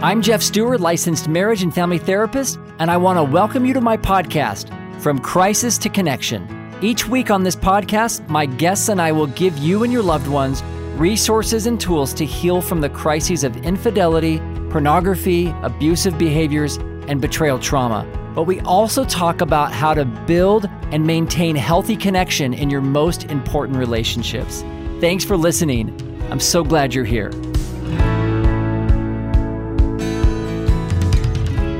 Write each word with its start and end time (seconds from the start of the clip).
I'm 0.00 0.22
Jeff 0.22 0.42
Stewart, 0.42 0.78
licensed 0.78 1.26
marriage 1.26 1.64
and 1.64 1.74
family 1.74 1.98
therapist, 1.98 2.60
and 2.78 2.88
I 2.88 2.96
want 2.96 3.16
to 3.16 3.24
welcome 3.24 3.66
you 3.66 3.74
to 3.74 3.80
my 3.80 3.96
podcast, 3.96 4.70
From 5.00 5.18
Crisis 5.18 5.76
to 5.78 5.88
Connection. 5.88 6.46
Each 6.80 7.08
week 7.08 7.32
on 7.32 7.42
this 7.42 7.56
podcast, 7.56 8.28
my 8.28 8.46
guests 8.46 8.88
and 8.88 9.02
I 9.02 9.10
will 9.10 9.26
give 9.26 9.58
you 9.58 9.82
and 9.82 9.92
your 9.92 10.04
loved 10.04 10.28
ones 10.28 10.62
resources 10.94 11.66
and 11.66 11.80
tools 11.80 12.14
to 12.14 12.24
heal 12.24 12.60
from 12.60 12.80
the 12.80 12.88
crises 12.88 13.42
of 13.42 13.56
infidelity, 13.56 14.38
pornography, 14.70 15.52
abusive 15.62 16.16
behaviors, 16.16 16.76
and 17.08 17.20
betrayal 17.20 17.58
trauma. 17.58 18.06
But 18.36 18.44
we 18.44 18.60
also 18.60 19.04
talk 19.04 19.40
about 19.40 19.72
how 19.72 19.94
to 19.94 20.04
build 20.04 20.66
and 20.92 21.08
maintain 21.08 21.56
healthy 21.56 21.96
connection 21.96 22.54
in 22.54 22.70
your 22.70 22.82
most 22.82 23.24
important 23.24 23.76
relationships. 23.76 24.62
Thanks 25.00 25.24
for 25.24 25.36
listening. 25.36 25.90
I'm 26.30 26.38
so 26.38 26.62
glad 26.62 26.94
you're 26.94 27.04
here. 27.04 27.32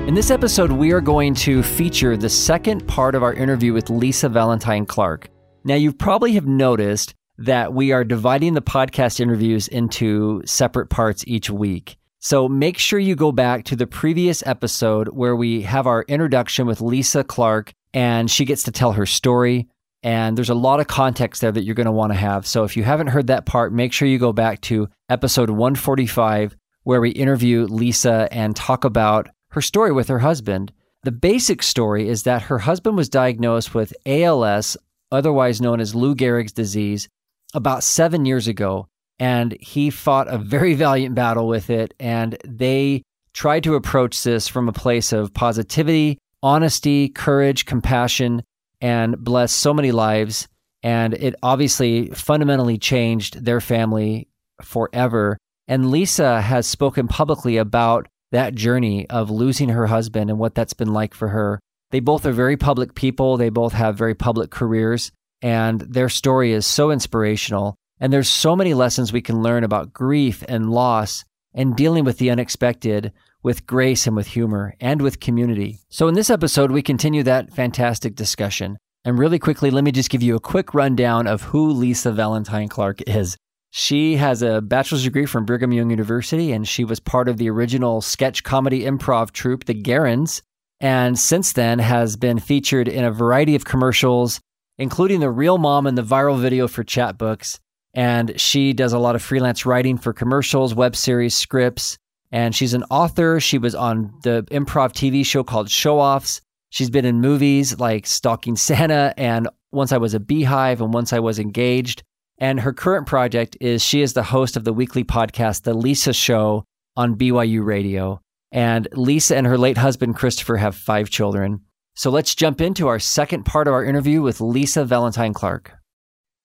In 0.09 0.15
this 0.15 0.31
episode, 0.31 0.73
we 0.73 0.93
are 0.93 1.03
going 1.03 1.35
to 1.35 1.63
feature 1.63 2.17
the 2.17 2.31
second 2.31 2.89
part 2.89 3.15
of 3.15 3.23
our 3.23 3.35
interview 3.35 3.75
with 3.75 3.91
Lisa 3.91 4.31
Valentine 4.31 4.87
Clark. 4.87 5.29
Now, 5.65 5.75
you 5.75 5.93
probably 5.93 6.33
have 6.33 6.47
noticed 6.47 7.15
that 7.37 7.75
we 7.75 7.93
are 7.93 8.05
dividing 8.05 8.55
the 8.55 8.63
podcast 8.63 9.21
interviews 9.21 9.69
into 9.69 10.41
separate 10.47 10.89
parts 10.89 11.25
each 11.27 11.51
week. 11.51 11.99
So 12.21 12.49
make 12.49 12.79
sure 12.79 12.99
you 12.99 13.17
go 13.17 13.33
back 13.33 13.67
to 13.67 13.77
the 13.77 13.87
previous 13.87 14.43
episode 14.47 15.09
where 15.09 15.37
we 15.37 15.61
have 15.61 15.87
our 15.87 16.07
introduction 16.09 16.67
with 16.67 16.81
Lisa 16.81 17.23
Clark 17.23 17.75
and 17.93 18.31
she 18.31 18.47
gets 18.47 18.63
to 18.63 18.73
tell 18.73 18.93
her 18.93 19.05
story. 19.05 19.69
And 20.03 20.39
there's 20.39 20.49
a 20.49 20.55
lot 20.55 20.81
of 20.81 20.87
context 20.87 21.43
there 21.43 21.53
that 21.53 21.65
you're 21.65 21.75
going 21.75 21.85
to 21.85 21.93
want 21.93 22.15
to 22.15 22.19
have. 22.19 22.47
So 22.47 22.65
if 22.65 22.79
you 22.79 22.83
haven't 22.83 23.09
heard 23.09 23.27
that 23.27 23.45
part, 23.45 23.75
make 23.75 23.93
sure 23.93 24.09
you 24.09 24.19
go 24.19 24.33
back 24.33 24.63
to 24.63 24.89
episode 25.11 25.51
145 25.51 26.57
where 26.85 27.03
we 27.03 27.11
interview 27.11 27.67
Lisa 27.67 28.27
and 28.33 28.57
talk 28.57 28.85
about 28.87 29.29
her 29.51 29.61
story 29.61 29.93
with 29.93 30.09
her 30.09 30.21
husband. 30.21 30.73
The 31.05 31.13
basic 31.13 31.63
story 31.63 32.09
is 32.09 32.25
that 32.25 32.43
her 32.43 32.59
husband 32.59 32.97
was 32.97 33.09
diagnosed 33.09 33.75
with 33.75 33.95
ALS, 34.05 34.77
otherwise 35.13 35.61
known 35.61 35.81
as 35.81 35.95
Lou 35.95 36.15
Gehrig's 36.15 36.53
disease, 36.53 37.09
about 37.55 37.85
seven 37.85 38.27
years 38.27 38.49
ago. 38.49 38.89
And 39.19 39.57
he 39.61 39.91
fought 39.91 40.29
a 40.29 40.39
very 40.39 40.75
valiant 40.85 41.15
battle 41.15 41.47
with 41.47 41.71
it. 41.71 41.95
And 41.99 42.37
they 42.45 43.03
tried 43.33 43.65
to 43.65 43.75
approach 43.75 44.23
this 44.23 44.49
from 44.49 44.69
a 44.69 44.73
place 44.73 45.13
of 45.13 45.33
positivity, 45.33 46.19
honesty, 46.43 47.09
courage, 47.09 47.65
compassion, 47.65 48.43
and 48.81 49.17
bless 49.19 49.53
so 49.53 49.73
many 49.73 49.93
lives. 49.93 50.49
And 50.83 51.15
it 51.15 51.35
obviously 51.43 52.09
fundamentally 52.11 52.79
changed 52.79 53.45
their 53.45 53.61
family 53.61 54.29
forever. 54.63 55.39
And 55.67 55.91
Lisa 55.91 56.41
has 56.41 56.67
spoken 56.67 57.09
publicly 57.09 57.57
about 57.57 58.09
that 58.33 58.55
journey 58.55 59.09
of 59.09 59.31
losing 59.31 59.71
her 59.71 59.87
husband 59.87 60.31
and 60.31 60.39
what 60.39 60.55
that's 60.55 60.75
been 60.75 60.93
like 60.93 61.15
for 61.15 61.29
her. 61.29 61.61
They 61.91 62.01
both 62.01 62.27
are 62.27 62.33
very 62.33 62.57
public 62.57 62.95
people. 62.95 63.37
They 63.37 63.49
both 63.49 63.73
have 63.73 63.97
very 63.97 64.15
public 64.15 64.51
careers, 64.51 65.11
and 65.41 65.81
their 65.81 66.09
story 66.09 66.53
is 66.53 66.67
so 66.67 66.91
inspirational. 66.91 67.77
And 68.01 68.13
there's 68.13 68.29
so 68.29 68.55
many 68.55 68.75
lessons 68.75 69.13
we 69.13 69.23
can 69.23 69.43
learn 69.43 69.65
about 69.65 69.93
grief 69.93 70.45
and 70.49 70.71
loss 70.71 71.25
and 71.55 71.77
dealing 71.77 72.05
with 72.05 72.19
the 72.19 72.31
unexpected 72.31 73.13
with 73.43 73.67
grace 73.67 74.07
and 74.07 74.15
with 74.15 74.27
humor 74.27 74.75
and 74.81 75.01
with 75.01 75.21
community. 75.21 75.79
So, 75.89 76.09
in 76.09 76.15
this 76.15 76.31
episode, 76.31 76.71
we 76.71 76.83
continue 76.83 77.23
that 77.23 77.53
fantastic 77.53 78.15
discussion. 78.15 78.79
And 79.05 79.19
really 79.19 79.39
quickly, 79.39 79.71
let 79.71 79.85
me 79.85 79.93
just 79.93 80.11
give 80.11 80.23
you 80.23 80.37
a 80.37 80.41
quick 80.41 80.75
rundown 80.75 81.27
of 81.27 81.43
who 81.43 81.71
Lisa 81.71 82.13
Valentine 82.13 82.69
Clark 82.69 83.01
is. 83.09 83.37
She 83.81 84.17
has 84.17 84.43
a 84.43 84.61
bachelor's 84.61 85.05
degree 85.05 85.25
from 85.25 85.45
Brigham 85.45 85.71
Young 85.71 85.91
University, 85.91 86.51
and 86.51 86.67
she 86.67 86.83
was 86.83 86.99
part 86.99 87.29
of 87.29 87.37
the 87.37 87.49
original 87.49 88.01
sketch 88.01 88.43
comedy 88.43 88.83
improv 88.83 89.31
troupe, 89.31 89.67
the 89.67 89.73
Garrens, 89.81 90.43
and 90.81 91.17
since 91.17 91.53
then 91.53 91.79
has 91.79 92.17
been 92.17 92.41
featured 92.41 92.89
in 92.89 93.05
a 93.05 93.13
variety 93.13 93.55
of 93.55 93.65
commercials, 93.65 94.41
including 94.79 95.21
The 95.21 95.31
Real 95.31 95.59
Mom 95.59 95.87
and 95.87 95.97
the 95.97 96.03
viral 96.03 96.41
video 96.41 96.67
for 96.67 96.83
Chatbooks. 96.83 97.61
And 97.95 98.41
she 98.41 98.73
does 98.73 98.93
a 98.93 98.99
lot 98.99 99.15
of 99.15 99.23
freelance 99.23 99.65
writing 99.65 99.97
for 99.97 100.13
commercials, 100.13 100.75
web 100.75 100.97
series, 100.97 101.37
scripts, 101.37 101.99
and 102.33 102.57
she's 102.57 102.75
an 102.75 102.83
author. 102.91 103.39
She 103.39 103.59
was 103.59 103.77
on 103.77 104.13
the 104.25 104.43
improv 104.51 104.93
TV 104.93 105.25
show 105.25 105.45
called 105.45 105.71
Show 105.71 106.01
Offs. 106.01 106.41
She's 106.71 106.91
been 106.91 107.05
in 107.05 107.21
movies 107.21 107.79
like 107.79 108.09
Stalking 108.09 108.57
Santa 108.67 109.15
and 109.17 109.49
Once 109.71 109.93
I 109.93 109.99
Was 109.99 110.15
a 110.15 110.21
Beehive 110.21 110.81
and 110.81 110.93
Once 110.93 111.13
I 111.13 111.21
Was 111.21 111.39
Engaged. 111.39 112.03
And 112.39 112.61
her 112.61 112.73
current 112.73 113.07
project 113.07 113.57
is 113.61 113.83
she 113.83 114.01
is 114.01 114.13
the 114.13 114.23
host 114.23 114.57
of 114.57 114.65
the 114.65 114.73
weekly 114.73 115.05
podcast, 115.05 115.63
The 115.63 115.75
Lisa 115.75 116.13
Show, 116.13 116.65
on 116.97 117.17
BYU 117.17 117.65
Radio. 117.65 118.21
And 118.53 118.89
Lisa 118.93 119.37
and 119.37 119.47
her 119.47 119.59
late 119.59 119.77
husband, 119.77 120.17
Christopher, 120.17 120.57
have 120.57 120.75
five 120.75 121.11
children. 121.11 121.61
So 121.95 122.11
let's 122.11 122.35
jump 122.35 122.61
into 122.61 122.87
our 122.87 123.01
second 123.01 123.45
part 123.45 123.67
of 123.67 123.75
our 123.75 123.85
interview 123.85 124.23
with 124.23 124.41
Lisa 124.41 124.85
Valentine 124.85 125.35
Clark. 125.35 125.73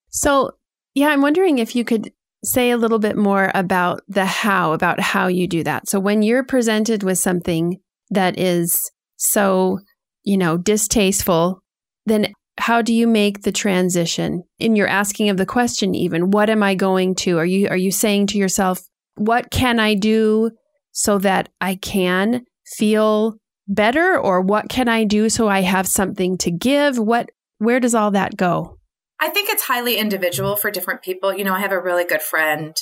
So, 0.10 0.52
yeah, 0.96 1.10
I'm 1.10 1.22
wondering 1.22 1.60
if 1.60 1.76
you 1.76 1.84
could 1.84 2.12
say 2.44 2.72
a 2.72 2.78
little 2.78 3.00
bit 3.00 3.16
more 3.16 3.52
about 3.54 4.02
the 4.08 4.26
how, 4.26 4.74
about 4.74 5.00
how 5.00 5.28
you 5.28 5.48
do 5.48 5.64
that. 5.64 5.88
So, 5.88 6.00
when 6.00 6.24
you're 6.24 6.44
presented 6.44 7.04
with 7.04 7.20
something 7.20 7.80
that 8.10 8.38
is 8.38 8.80
so, 9.18 9.80
you 10.24 10.38
know, 10.38 10.58
distasteful, 10.58 11.62
then 12.06 12.34
how 12.58 12.82
do 12.82 12.94
you 12.94 13.08
make 13.08 13.42
the 13.42 13.52
transition? 13.52 14.44
In 14.60 14.76
your 14.76 14.88
asking 14.88 15.30
of 15.30 15.38
the 15.38 15.46
question 15.46 15.96
even 15.96 16.32
what 16.32 16.50
am 16.50 16.64
i 16.64 16.76
going 16.76 17.16
to? 17.16 17.38
Are 17.38 17.46
you 17.46 17.68
are 17.70 17.78
you 17.78 17.92
saying 17.92 18.28
to 18.28 18.38
yourself 18.38 18.82
what 19.16 19.52
can 19.52 19.80
i 19.80 19.94
do 19.94 20.52
so 20.92 21.18
that 21.20 21.50
i 21.62 21.76
can 21.76 22.46
feel 22.66 23.38
better? 23.68 24.18
Or 24.18 24.42
what 24.42 24.70
can 24.70 24.88
i 24.88 25.04
do 25.04 25.30
so 25.30 25.48
i 25.48 25.62
have 25.62 25.88
something 25.88 26.38
to 26.40 26.52
give? 26.52 26.98
What 26.98 27.30
where 27.58 27.80
does 27.80 27.96
all 27.96 28.12
that 28.12 28.38
go? 28.38 28.78
I 29.20 29.30
think 29.30 29.50
it's 29.50 29.64
highly 29.64 29.98
individual 29.98 30.56
for 30.56 30.70
different 30.70 31.02
people. 31.02 31.36
You 31.36 31.44
know 31.44 31.54
i 31.54 31.60
have 31.60 31.72
a 31.72 31.82
really 31.82 32.06
good 32.06 32.22
friend 32.22 32.76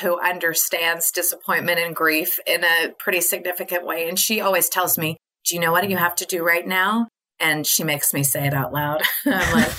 who 0.00 0.20
understands 0.20 1.12
disappointment 1.12 1.78
and 1.78 1.94
grief 1.94 2.40
in 2.44 2.64
a 2.64 2.92
pretty 2.98 3.20
significant 3.20 3.86
way. 3.86 4.08
And 4.08 4.18
she 4.18 4.40
always 4.40 4.68
tells 4.68 4.98
me 4.98 5.16
do 5.44 5.54
you 5.54 5.60
know 5.60 5.72
what 5.72 5.88
you 5.88 5.96
have 5.96 6.16
to 6.16 6.24
do 6.24 6.44
right 6.44 6.66
now 6.66 7.06
and 7.40 7.66
she 7.66 7.84
makes 7.84 8.12
me 8.12 8.22
say 8.22 8.46
it 8.46 8.54
out 8.54 8.72
loud. 8.72 9.02
I'm 9.26 9.54
like, 9.54 9.72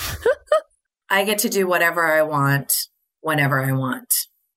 I 1.09 1.23
get 1.23 1.39
to 1.39 1.49
do 1.49 1.67
whatever 1.67 2.05
I 2.05 2.21
want 2.21 2.73
whenever 3.21 3.63
I 3.63 3.71
want. 3.71 4.13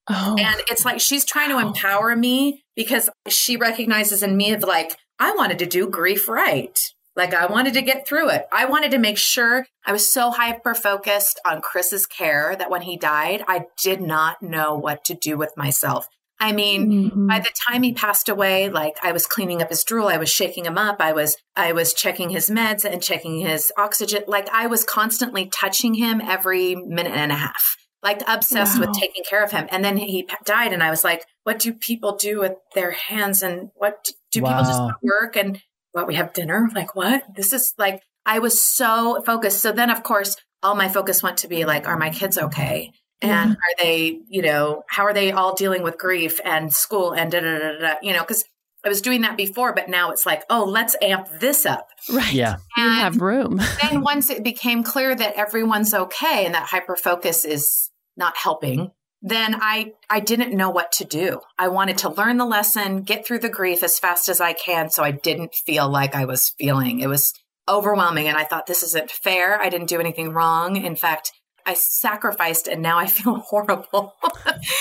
Oh. 0.09 0.37
And 0.39 0.61
it's 0.69 0.85
like 0.85 1.01
she's 1.01 1.25
trying 1.25 1.51
to 1.51 1.59
empower 1.59 2.17
me 2.17 2.65
because 2.75 3.09
she 3.29 3.57
recognizes 3.57 4.23
in 4.23 4.37
me 4.37 4.53
of 4.53 4.63
like, 4.63 4.97
I 5.19 5.33
wanted 5.33 5.59
to 5.61 5.67
do 5.67 5.89
grief 5.89 6.29
right. 6.29 6.79
Like 7.17 7.35
I 7.35 7.47
wanted 7.47 7.75
to 7.75 7.83
get 7.83 8.07
through 8.07 8.31
it. 8.31 8.47
I 8.53 8.65
wanted 8.65 8.93
to 8.93 8.99
make 8.99 9.19
sure 9.19 9.67
I 9.85 9.93
was 9.93 10.13
so 10.13 10.31
hyper 10.31 10.75
focused 10.75 11.41
on 11.47 11.61
Chris's 11.61 12.07
care 12.07 12.57
that 12.57 12.71
when 12.71 12.83
he 12.83 12.97
died, 12.97 13.45
I 13.47 13.67
did 13.83 14.01
not 14.01 14.43
know 14.43 14.75
what 14.75 15.05
to 15.05 15.15
do 15.15 15.37
with 15.37 15.57
myself. 15.57 16.09
I 16.41 16.53
mean, 16.53 16.91
mm-hmm. 16.91 17.27
by 17.27 17.39
the 17.39 17.51
time 17.69 17.83
he 17.83 17.93
passed 17.93 18.31
away, 18.31 18.71
like 18.71 18.97
I 19.03 19.13
was 19.13 19.27
cleaning 19.27 19.61
up 19.61 19.69
his 19.69 19.85
drool, 19.85 20.09
I 20.09 20.17
was 20.17 20.31
shaking 20.31 20.65
him 20.65 20.79
up, 20.79 20.97
I 20.99 21.13
was 21.13 21.37
I 21.55 21.73
was 21.73 21.93
checking 21.93 22.31
his 22.31 22.49
meds 22.49 22.91
and 22.91 23.03
checking 23.03 23.41
his 23.41 23.71
oxygen. 23.77 24.23
Like 24.27 24.49
I 24.51 24.67
was 24.67 24.83
constantly 24.83 25.47
touching 25.47 25.95
him 25.95 26.23
every 26.23 26.75
minute 26.75 27.13
and 27.13 27.31
a 27.31 27.37
half. 27.37 27.77
Like 28.03 28.23
obsessed 28.27 28.81
wow. 28.81 28.87
with 28.87 28.99
taking 28.99 29.23
care 29.29 29.45
of 29.45 29.53
him. 29.53 29.69
And 29.71 29.85
then 29.85 29.99
he 29.99 30.27
died 30.47 30.73
and 30.73 30.83
I 30.83 30.89
was 30.89 31.05
like, 31.05 31.27
what 31.45 31.59
do 31.59 31.75
people 31.75 32.17
do 32.17 32.41
with 32.41 32.55
their 32.75 32.93
hands 32.93 33.43
and 33.43 33.69
what 33.75 34.09
do 34.33 34.41
wow. 34.41 34.49
people 34.49 34.65
just 34.65 35.03
work 35.03 35.37
and 35.37 35.61
what 35.93 36.07
we 36.07 36.15
have 36.15 36.33
dinner? 36.33 36.71
Like 36.75 36.95
what? 36.95 37.25
This 37.37 37.53
is 37.53 37.75
like 37.77 38.03
I 38.25 38.39
was 38.39 38.59
so 38.59 39.23
focused. 39.27 39.61
So 39.61 39.73
then 39.73 39.91
of 39.91 40.03
course 40.03 40.37
all 40.63 40.75
my 40.75 40.89
focus 40.89 41.23
went 41.23 41.37
to 41.39 41.49
be 41.49 41.67
like, 41.67 41.87
are 41.87 41.99
my 41.99 42.09
kids 42.09 42.39
okay? 42.39 42.93
Mm-hmm. 43.23 43.33
and 43.35 43.51
are 43.51 43.83
they 43.83 44.19
you 44.31 44.41
know 44.41 44.83
how 44.89 45.03
are 45.05 45.13
they 45.13 45.31
all 45.31 45.55
dealing 45.55 45.83
with 45.83 45.99
grief 45.99 46.41
and 46.43 46.73
school 46.73 47.13
and 47.13 47.31
da 47.31 47.41
da 47.41 47.59
da 47.59 47.79
da 47.79 47.95
you 48.03 48.15
know 48.15 48.21
because 48.21 48.45
I 48.85 48.89
was 48.89 49.03
doing 49.03 49.21
that 49.23 49.37
before, 49.37 49.75
but 49.75 49.89
now 49.89 50.11
it's 50.11 50.25
like, 50.25 50.43
oh, 50.49 50.65
let's 50.65 50.97
amp 51.03 51.29
this 51.39 51.67
up. 51.67 51.89
Right. 52.11 52.33
Yeah. 52.33 52.57
And 52.77 52.95
you 52.95 53.01
have 53.01 53.21
room. 53.21 53.61
then 53.83 54.01
once 54.01 54.31
it 54.31 54.43
became 54.43 54.83
clear 54.83 55.15
that 55.15 55.35
everyone's 55.35 55.93
okay 55.93 56.47
and 56.47 56.55
that 56.55 56.69
hyper 56.69 56.97
focus 56.97 57.45
is 57.45 57.91
not 58.17 58.37
helping, 58.37 58.91
then 59.23 59.55
I 59.61 59.93
I 60.09 60.21
didn't 60.21 60.57
know 60.57 60.71
what 60.71 60.93
to 60.93 61.05
do. 61.05 61.41
I 61.59 61.69
wanted 61.69 61.99
to 61.99 62.09
learn 62.09 62.39
the 62.39 62.47
lesson, 62.47 63.03
get 63.03 63.27
through 63.27 63.41
the 63.41 63.51
grief 63.51 63.83
as 63.83 63.99
fast 63.99 64.29
as 64.29 64.41
I 64.41 64.55
can 64.55 64.89
so 64.89 65.03
I 65.03 65.11
didn't 65.11 65.55
feel 65.55 65.89
like 65.89 66.15
I 66.15 66.25
was 66.25 66.49
feeling. 66.59 67.01
It 67.01 67.09
was 67.09 67.35
overwhelming 67.69 68.29
and 68.29 68.37
I 68.37 68.45
thought 68.45 68.67
this 68.67 68.83
isn't 68.83 69.11
fair. 69.11 69.61
I 69.61 69.69
didn't 69.69 69.89
do 69.89 70.01
anything 70.01 70.33
wrong. 70.33 70.77
In 70.77 70.97
fact, 70.97 71.33
I 71.67 71.75
sacrificed 71.75 72.69
and 72.69 72.83
now 72.83 72.99
I 72.99 73.07
feel 73.07 73.35
horrible. 73.49 74.15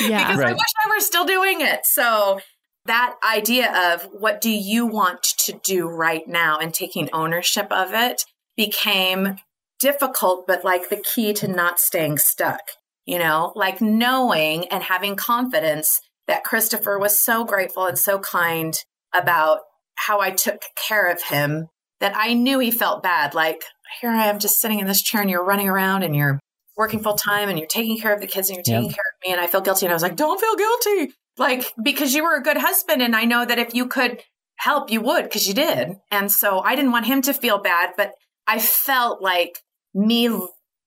Yeah. 0.01 0.27
because 0.27 0.39
right. 0.39 0.49
I 0.49 0.53
wish 0.53 0.73
I 0.85 0.89
were 0.89 0.99
still 0.99 1.25
doing 1.25 1.61
it. 1.61 1.85
So 1.85 2.39
that 2.85 3.15
idea 3.23 3.93
of 3.93 4.03
what 4.11 4.41
do 4.41 4.49
you 4.49 4.85
want 4.85 5.23
to 5.39 5.53
do 5.63 5.87
right 5.87 6.27
now 6.27 6.57
and 6.57 6.73
taking 6.73 7.09
ownership 7.13 7.71
of 7.71 7.93
it 7.93 8.23
became 8.57 9.37
difficult, 9.79 10.47
but 10.47 10.65
like 10.65 10.89
the 10.89 11.03
key 11.15 11.33
to 11.33 11.47
not 11.47 11.79
staying 11.79 12.17
stuck, 12.17 12.61
you 13.05 13.19
know, 13.19 13.53
like 13.55 13.81
knowing 13.81 14.67
and 14.67 14.83
having 14.83 15.15
confidence 15.15 16.01
that 16.27 16.43
Christopher 16.43 16.99
was 16.99 17.19
so 17.19 17.43
grateful 17.43 17.85
and 17.85 17.97
so 17.97 18.19
kind 18.19 18.75
about 19.13 19.59
how 19.95 20.19
I 20.19 20.31
took 20.31 20.61
care 20.75 21.09
of 21.11 21.23
him 21.23 21.67
that 21.99 22.13
I 22.15 22.33
knew 22.33 22.59
he 22.59 22.71
felt 22.71 23.03
bad. 23.03 23.33
Like, 23.33 23.63
here 24.01 24.11
I 24.11 24.27
am 24.27 24.39
just 24.39 24.61
sitting 24.61 24.79
in 24.79 24.87
this 24.87 25.01
chair 25.01 25.21
and 25.21 25.29
you're 25.29 25.43
running 25.43 25.67
around 25.67 26.03
and 26.03 26.15
you're 26.15 26.39
working 26.79 27.01
full 27.01 27.15
time 27.15 27.49
and 27.49 27.59
you're 27.59 27.67
taking 27.67 27.99
care 27.99 28.13
of 28.13 28.21
the 28.21 28.25
kids 28.25 28.49
and 28.49 28.55
you're 28.55 28.63
taking 28.63 28.85
yep. 28.85 28.95
care 28.95 29.03
of 29.03 29.27
me. 29.27 29.33
And 29.33 29.41
I 29.41 29.47
feel 29.47 29.59
guilty. 29.59 29.85
And 29.85 29.91
I 29.91 29.95
was 29.95 30.01
like, 30.01 30.15
don't 30.15 30.39
feel 30.39 30.55
guilty. 30.55 31.13
Like, 31.37 31.73
because 31.83 32.15
you 32.15 32.23
were 32.23 32.37
a 32.37 32.41
good 32.41 32.55
husband. 32.55 33.01
And 33.01 33.15
I 33.15 33.25
know 33.25 33.45
that 33.45 33.59
if 33.59 33.75
you 33.75 33.85
could 33.85 34.23
help, 34.55 34.89
you 34.89 35.01
would, 35.01 35.25
because 35.25 35.45
you 35.45 35.53
did. 35.53 35.97
And 36.09 36.31
so 36.31 36.61
I 36.61 36.75
didn't 36.75 36.93
want 36.93 37.05
him 37.05 37.21
to 37.23 37.33
feel 37.33 37.59
bad, 37.59 37.91
but 37.97 38.13
I 38.47 38.59
felt 38.59 39.21
like 39.21 39.59
me 39.93 40.29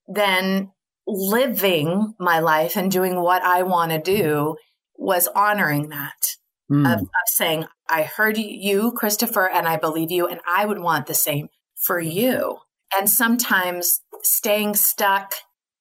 then 0.09 0.73
living 1.07 2.15
my 2.19 2.39
life 2.39 2.75
and 2.77 2.91
doing 2.91 3.21
what 3.21 3.43
I 3.43 3.63
want 3.63 3.93
to 3.93 3.99
do 3.99 4.57
was 4.97 5.29
honoring 5.29 5.91
that 5.91 6.37
mm. 6.71 6.91
of, 6.91 7.03
of 7.03 7.09
saying, 7.27 7.67
I 7.89 8.05
heard 8.05 8.39
you, 8.39 8.93
Christopher, 8.93 9.47
and 9.47 9.69
I 9.69 9.77
believe 9.77 10.11
you, 10.11 10.27
and 10.27 10.41
I 10.49 10.65
would 10.65 10.79
want 10.79 11.07
the 11.07 11.15
same 11.15 11.49
for 11.85 12.01
you. 12.01 12.59
And 12.97 13.11
sometimes 13.11 14.01
staying 14.23 14.75
stuck 14.75 15.35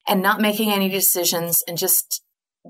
and 0.07 0.21
not 0.21 0.41
making 0.41 0.71
any 0.71 0.89
decisions 0.89 1.63
and 1.67 1.77
just 1.77 2.21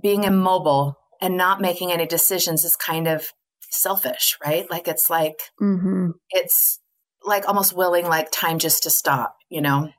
being 0.01 0.23
immobile 0.23 0.97
and 1.21 1.37
not 1.37 1.61
making 1.61 1.91
any 1.91 2.05
decisions 2.05 2.63
is 2.63 2.75
kind 2.75 3.07
of 3.07 3.31
selfish, 3.69 4.37
right? 4.45 4.69
Like 4.69 4.87
it's 4.87 5.09
like, 5.09 5.39
mm-hmm. 5.61 6.11
it's 6.29 6.79
like 7.23 7.47
almost 7.47 7.75
willing 7.75 8.05
like 8.05 8.31
time 8.31 8.59
just 8.59 8.83
to 8.83 8.89
stop, 8.89 9.35
you 9.49 9.61
know? 9.61 9.89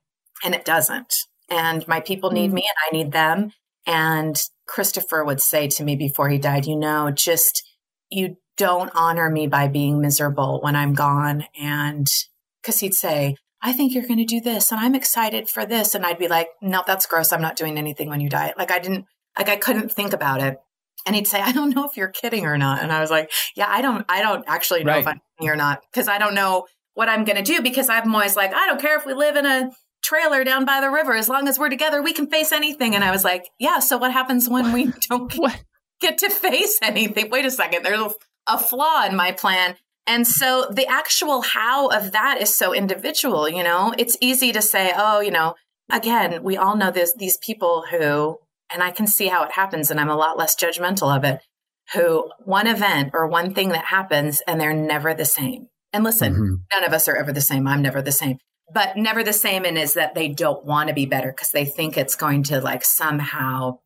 And 0.45 0.55
it 0.55 0.65
doesn't. 0.65 1.15
And 1.49 1.87
my 1.87 2.01
people 2.01 2.31
need 2.31 2.47
mm-hmm. 2.47 2.55
me 2.55 2.69
and 2.69 2.77
I 2.91 2.97
need 2.97 3.13
them. 3.13 3.53
And 3.87 4.41
Christopher 4.67 5.25
would 5.25 5.41
say 5.41 5.69
to 5.69 5.85
me 5.85 5.97
before 5.97 6.29
he 6.29 6.39
died, 6.39 6.67
you 6.67 6.77
know, 6.77 7.11
just 7.11 7.63
you 8.11 8.37
don't 8.57 8.91
honor 8.95 9.31
me 9.31 9.47
by 9.47 9.69
being 9.69 10.01
miserable 10.01 10.61
when 10.63 10.77
I'm 10.77 10.95
gone. 10.95 11.45
And 11.61 12.07
because 12.61 12.81
he'd 12.81 12.95
say, 12.95 13.37
I 13.63 13.73
think 13.73 13.95
you're 13.95 14.07
going 14.07 14.19
to 14.19 14.25
do 14.25 14.41
this 14.41 14.73
and 14.73 14.81
I'm 14.81 14.95
excited 14.95 15.49
for 15.49 15.65
this. 15.65 15.95
And 15.95 16.05
I'd 16.05 16.19
be 16.19 16.29
like, 16.29 16.49
no, 16.61 16.83
that's 16.87 17.07
gross. 17.07 17.33
I'm 17.33 17.41
not 17.41 17.57
doing 17.57 17.79
anything 17.79 18.09
when 18.09 18.21
you 18.21 18.29
die. 18.29 18.53
Like 18.59 18.73
I 18.73 18.81
didn't, 18.81 19.07
like 19.39 19.49
I 19.49 19.57
couldn't 19.57 19.93
think 19.93 20.13
about 20.13 20.43
it. 20.43 20.59
And 21.07 21.17
he'd 21.17 21.29
say, 21.29 21.41
I 21.41 21.53
don't 21.53 21.75
know 21.75 21.87
if 21.89 21.97
you're 21.97 22.09
kidding 22.09 22.45
or 22.45 22.59
not. 22.59 22.83
And 22.83 22.93
I 22.93 23.01
was 23.01 23.11
like, 23.11 23.31
yeah, 23.55 23.67
I 23.69 23.81
don't, 23.81 24.05
I 24.09 24.21
don't 24.21 24.45
actually 24.49 24.85
know 24.85 24.93
right. 24.93 25.01
if 25.01 25.07
I'm 25.07 25.21
kidding 25.39 25.51
or 25.51 25.57
not 25.57 25.83
because 25.93 26.09
I 26.09 26.19
don't 26.19 26.35
know 26.35 26.67
what 26.95 27.09
I'm 27.09 27.25
going 27.25 27.43
to 27.43 27.43
do 27.43 27.63
because 27.63 27.89
I'm 27.89 28.15
always 28.15 28.37
like, 28.37 28.53
I 28.53 28.67
don't 28.67 28.81
care 28.81 28.99
if 28.99 29.07
we 29.07 29.15
live 29.15 29.37
in 29.37 29.47
a 29.47 29.71
trailer 30.03 30.45
down 30.45 30.65
by 30.65 30.81
the 30.81 30.91
river. 30.91 31.15
As 31.15 31.29
long 31.29 31.49
as 31.49 31.59
we're 31.59 31.71
together, 31.71 32.03
we 32.03 32.13
can 32.13 32.27
face 32.27 32.53
anything. 32.53 32.95
And 32.95 33.05
I 33.05 33.11
was 33.11 33.25
like, 33.25 33.49
yeah. 33.59 33.79
So 33.79 33.97
what 33.97 34.13
happens 34.13 34.49
when 34.49 34.73
we 34.73 34.93
don't 35.09 35.33
get 36.01 36.19
to 36.19 36.31
face 36.31 36.79
anything? 36.83 37.31
Wait 37.31 37.47
a 37.47 37.51
second. 37.51 37.85
There's 37.85 38.01
a, 38.01 38.11
a 38.49 38.59
flaw 38.59 39.07
in 39.07 39.17
my 39.17 39.33
plan. 39.33 39.77
And 40.07 40.27
so 40.27 40.67
the 40.71 40.87
actual 40.87 41.43
how 41.43 41.89
of 41.89 42.13
that 42.13 42.41
is 42.41 42.55
so 42.55 42.75
individual, 42.75 43.49
you 43.49 43.63
know? 43.63 43.95
It's 43.97 44.17
easy 44.21 44.53
to 44.53 44.63
say, 44.63 44.93
oh, 44.97 45.21
you 45.21 45.31
know, 45.31 45.55
again, 45.91 46.43
we 46.43 46.57
all 46.57 46.77
know 46.77 46.91
this 46.91 47.15
these 47.17 47.37
people 47.39 47.85
who 47.91 48.39
and 48.73 48.83
I 48.83 48.91
can 48.91 49.07
see 49.07 49.29
how 49.29 49.45
it 49.45 49.53
happens 49.53 49.91
and 49.91 50.01
I'm 50.01 50.09
a 50.09 50.17
lot 50.17 50.39
less 50.39 50.57
judgmental 50.57 51.15
of 51.15 51.25
it, 51.25 51.41
who 51.95 52.31
one 52.45 52.67
event 52.67 53.11
or 53.13 53.29
one 53.29 53.55
thing 53.55 53.69
that 53.71 53.87
happens 53.87 54.43
and 54.47 54.61
they're 54.61 54.73
never 54.73 55.15
the 55.15 55.25
same. 55.25 55.69
And 55.93 56.05
listen, 56.05 56.33
mm-hmm. 56.33 56.55
none 56.73 56.85
of 56.85 56.93
us 56.93 57.07
are 57.07 57.17
ever 57.17 57.33
the 57.33 57.41
same. 57.41 57.67
I'm 57.67 57.83
never 57.83 58.01
the 58.01 58.13
same. 58.13 58.39
But 58.73 58.97
never 58.97 59.23
the 59.23 59.35
same 59.35 59.67
in 59.67 59.77
is 59.77 59.95
that 59.95 60.15
they 60.15 60.29
don't 60.29 60.65
want 60.65 60.89
to 60.89 60.95
be 60.95 61.05
better 61.05 61.31
because 61.31 61.51
they 61.51 61.67
think 61.67 61.97
it's 61.97 62.17
going 62.17 62.45
to 62.45 62.61
like 62.61 62.85
somehow 62.85 63.79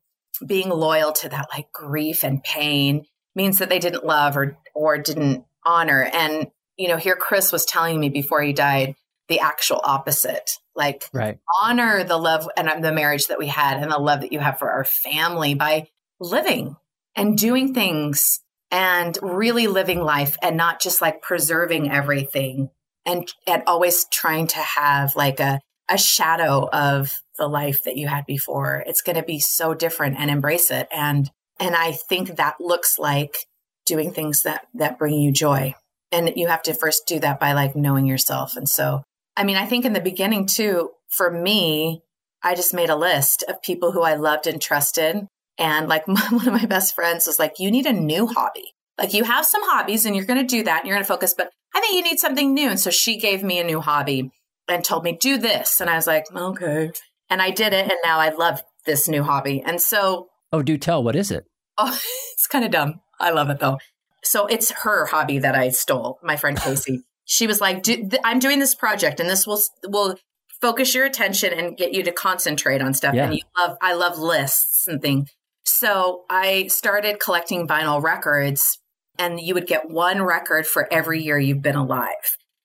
being 0.45 0.69
loyal 0.69 1.11
to 1.11 1.29
that 1.29 1.47
like 1.53 1.71
grief 1.73 2.23
and 2.23 2.43
pain 2.43 3.03
means 3.35 3.57
that 3.57 3.69
they 3.69 3.79
didn't 3.79 4.05
love 4.05 4.37
or 4.37 4.57
or 4.73 4.97
didn't 4.97 5.43
honor. 5.67 6.03
And, 6.03 6.47
you 6.77 6.87
know, 6.87 6.97
here 6.97 7.15
Chris 7.15 7.51
was 7.51 7.65
telling 7.65 7.99
me 7.99 8.09
before 8.09 8.41
he 8.41 8.53
died 8.53 8.95
the 9.27 9.41
actual 9.41 9.81
opposite. 9.83 10.51
Like, 10.75 11.09
right. 11.13 11.37
honor 11.61 12.03
the 12.03 12.17
love 12.17 12.47
and 12.55 12.69
um, 12.69 12.81
the 12.81 12.93
marriage 12.93 13.27
that 13.27 13.39
we 13.39 13.47
had 13.47 13.77
and 13.81 13.91
the 13.91 13.97
love 13.97 14.21
that 14.21 14.31
you 14.31 14.39
have 14.39 14.59
for 14.59 14.71
our 14.71 14.85
family 14.85 15.53
by 15.53 15.89
living 16.19 16.75
and 17.15 17.37
doing 17.37 17.73
things 17.73 18.39
and 18.71 19.17
really 19.21 19.67
living 19.67 20.01
life 20.01 20.37
and 20.41 20.57
not 20.57 20.81
just 20.81 21.01
like 21.01 21.21
preserving 21.21 21.91
everything 21.91 22.69
and 23.05 23.31
and 23.45 23.63
always 23.65 24.05
trying 24.11 24.47
to 24.47 24.59
have 24.59 25.15
like 25.15 25.39
a 25.39 25.59
a 25.89 25.97
shadow 25.97 26.67
of 26.71 27.15
the 27.37 27.47
life 27.47 27.83
that 27.83 27.95
you 27.95 28.07
had 28.07 28.25
before 28.25 28.83
it's 28.87 29.01
going 29.01 29.15
to 29.15 29.23
be 29.23 29.39
so 29.39 29.73
different 29.73 30.17
and 30.19 30.29
embrace 30.29 30.69
it 30.69 30.87
and 30.91 31.31
and 31.59 31.75
i 31.75 31.91
think 31.91 32.35
that 32.35 32.55
looks 32.59 32.99
like 32.99 33.46
doing 33.87 34.11
things 34.11 34.43
that 34.43 34.67
that 34.75 34.99
bring 34.99 35.15
you 35.15 35.31
joy. 35.31 35.73
And 36.11 36.33
you 36.35 36.47
have 36.47 36.61
to 36.63 36.73
first 36.73 37.07
do 37.07 37.19
that 37.19 37.39
by 37.39 37.53
like 37.53 37.75
knowing 37.75 38.05
yourself. 38.05 38.55
And 38.55 38.69
so 38.69 39.01
i 39.35 39.43
mean 39.43 39.57
i 39.57 39.65
think 39.65 39.85
in 39.85 39.93
the 39.93 39.99
beginning 39.99 40.45
too 40.45 40.89
for 41.09 41.29
me 41.29 42.01
i 42.43 42.55
just 42.55 42.73
made 42.73 42.89
a 42.89 42.95
list 42.95 43.43
of 43.47 43.61
people 43.61 43.91
who 43.91 44.01
i 44.01 44.15
loved 44.15 44.45
and 44.47 44.61
trusted. 44.61 45.25
And 45.59 45.87
like 45.87 46.07
my, 46.07 46.21
one 46.29 46.47
of 46.47 46.53
my 46.53 46.65
best 46.65 46.93
friends 46.93 47.25
was 47.25 47.39
like 47.39 47.59
you 47.59 47.71
need 47.71 47.87
a 47.87 47.93
new 47.93 48.27
hobby. 48.27 48.73
Like 48.97 49.13
you 49.13 49.23
have 49.23 49.45
some 49.45 49.61
hobbies 49.63 50.05
and 50.05 50.15
you're 50.15 50.25
going 50.25 50.39
to 50.39 50.55
do 50.55 50.63
that 50.63 50.79
and 50.79 50.87
you're 50.87 50.95
going 50.95 51.03
to 51.03 51.07
focus 51.07 51.33
but 51.35 51.49
i 51.73 51.79
think 51.79 51.95
you 51.95 52.03
need 52.03 52.19
something 52.19 52.53
new. 52.53 52.69
And 52.69 52.79
so 52.79 52.89
she 52.89 53.17
gave 53.17 53.43
me 53.43 53.59
a 53.59 53.63
new 53.63 53.79
hobby 53.79 54.31
and 54.67 54.83
told 54.83 55.03
me 55.03 55.17
do 55.19 55.37
this. 55.37 55.81
And 55.81 55.89
i 55.89 55.95
was 55.95 56.07
like 56.07 56.25
okay. 56.35 56.91
And 57.29 57.41
i 57.41 57.51
did 57.51 57.73
it 57.73 57.89
and 57.89 57.99
now 58.03 58.19
i 58.19 58.29
love 58.29 58.61
this 58.85 59.07
new 59.07 59.23
hobby. 59.23 59.61
And 59.65 59.81
so 59.81 60.27
oh 60.53 60.61
do 60.61 60.77
tell. 60.77 61.03
What 61.03 61.15
is 61.15 61.31
it? 61.31 61.45
oh 61.77 61.99
it's 62.33 62.47
kind 62.47 62.65
of 62.65 62.71
dumb 62.71 63.01
I 63.19 63.31
love 63.31 63.49
it 63.49 63.59
though. 63.59 63.77
So 64.23 64.45
it's 64.47 64.71
her 64.71 65.05
hobby 65.05 65.39
that 65.39 65.55
I 65.55 65.69
stole, 65.69 66.19
my 66.23 66.35
friend 66.35 66.57
Casey. 66.61 67.03
she 67.25 67.47
was 67.47 67.61
like, 67.61 67.83
do, 67.83 67.95
th- 67.95 68.21
I'm 68.23 68.39
doing 68.39 68.59
this 68.59 68.75
project 68.75 69.19
and 69.19 69.29
this 69.29 69.47
will, 69.47 69.61
will 69.85 70.17
focus 70.61 70.93
your 70.93 71.05
attention 71.05 71.53
and 71.53 71.77
get 71.77 71.93
you 71.93 72.03
to 72.03 72.11
concentrate 72.11 72.81
on 72.81 72.93
stuff. 72.93 73.13
Yeah. 73.13 73.25
And 73.25 73.35
you 73.35 73.41
love, 73.57 73.77
I 73.81 73.93
love 73.93 74.17
lists 74.17 74.87
and 74.87 75.01
things. 75.01 75.29
So 75.65 76.23
I 76.29 76.67
started 76.67 77.19
collecting 77.19 77.67
vinyl 77.67 78.01
records 78.01 78.79
and 79.19 79.39
you 79.39 79.53
would 79.53 79.67
get 79.67 79.89
one 79.89 80.21
record 80.21 80.65
for 80.65 80.91
every 80.91 81.21
year 81.21 81.37
you've 81.37 81.61
been 81.61 81.75
alive. 81.75 82.13